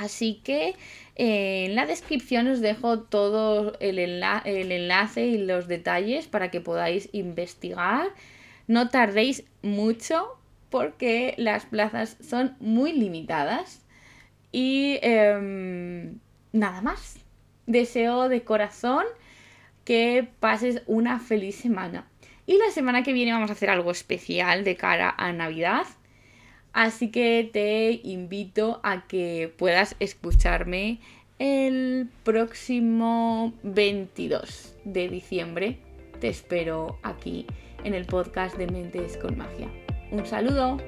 Así 0.00 0.40
que 0.42 0.76
eh, 1.16 1.66
en 1.66 1.74
la 1.74 1.84
descripción 1.84 2.48
os 2.48 2.60
dejo 2.60 3.00
todo 3.00 3.76
el, 3.80 3.98
el, 3.98 4.72
enlace 4.72 5.26
y 5.26 5.38
los 5.38 5.68
detalles 5.68 6.26
para 6.26 6.50
que 6.50 6.62
podáis 6.62 7.10
investigar. 7.12 8.08
No 8.66 8.88
tardéis 8.88 9.44
mucho 9.62 10.38
porque 10.70 11.34
las 11.36 11.66
plazas 11.66 12.16
son 12.20 12.56
muy 12.60 12.92
limitadas. 12.92 13.82
Y 14.52 14.98
em, 15.02 16.18
nada 16.52 16.80
más. 16.80 17.18
Deseo 17.66 18.28
de 18.28 18.42
corazón 18.42 19.04
que 19.84 20.28
pases 20.40 20.82
una 20.86 21.20
feliz 21.20 21.56
semana. 21.56 22.08
Y 22.50 22.58
la 22.58 22.72
semana 22.72 23.04
que 23.04 23.12
viene 23.12 23.32
vamos 23.32 23.48
a 23.50 23.52
hacer 23.52 23.70
algo 23.70 23.92
especial 23.92 24.64
de 24.64 24.74
cara 24.74 25.14
a 25.16 25.32
Navidad. 25.32 25.86
Así 26.72 27.12
que 27.12 27.48
te 27.52 28.00
invito 28.02 28.80
a 28.82 29.06
que 29.06 29.54
puedas 29.56 29.94
escucharme 30.00 30.98
el 31.38 32.08
próximo 32.24 33.52
22 33.62 34.74
de 34.84 35.08
diciembre. 35.08 35.78
Te 36.20 36.26
espero 36.26 36.98
aquí 37.04 37.46
en 37.84 37.94
el 37.94 38.04
podcast 38.06 38.56
de 38.56 38.66
Mentes 38.66 39.16
con 39.16 39.38
Magia. 39.38 39.68
Un 40.10 40.26
saludo. 40.26 40.78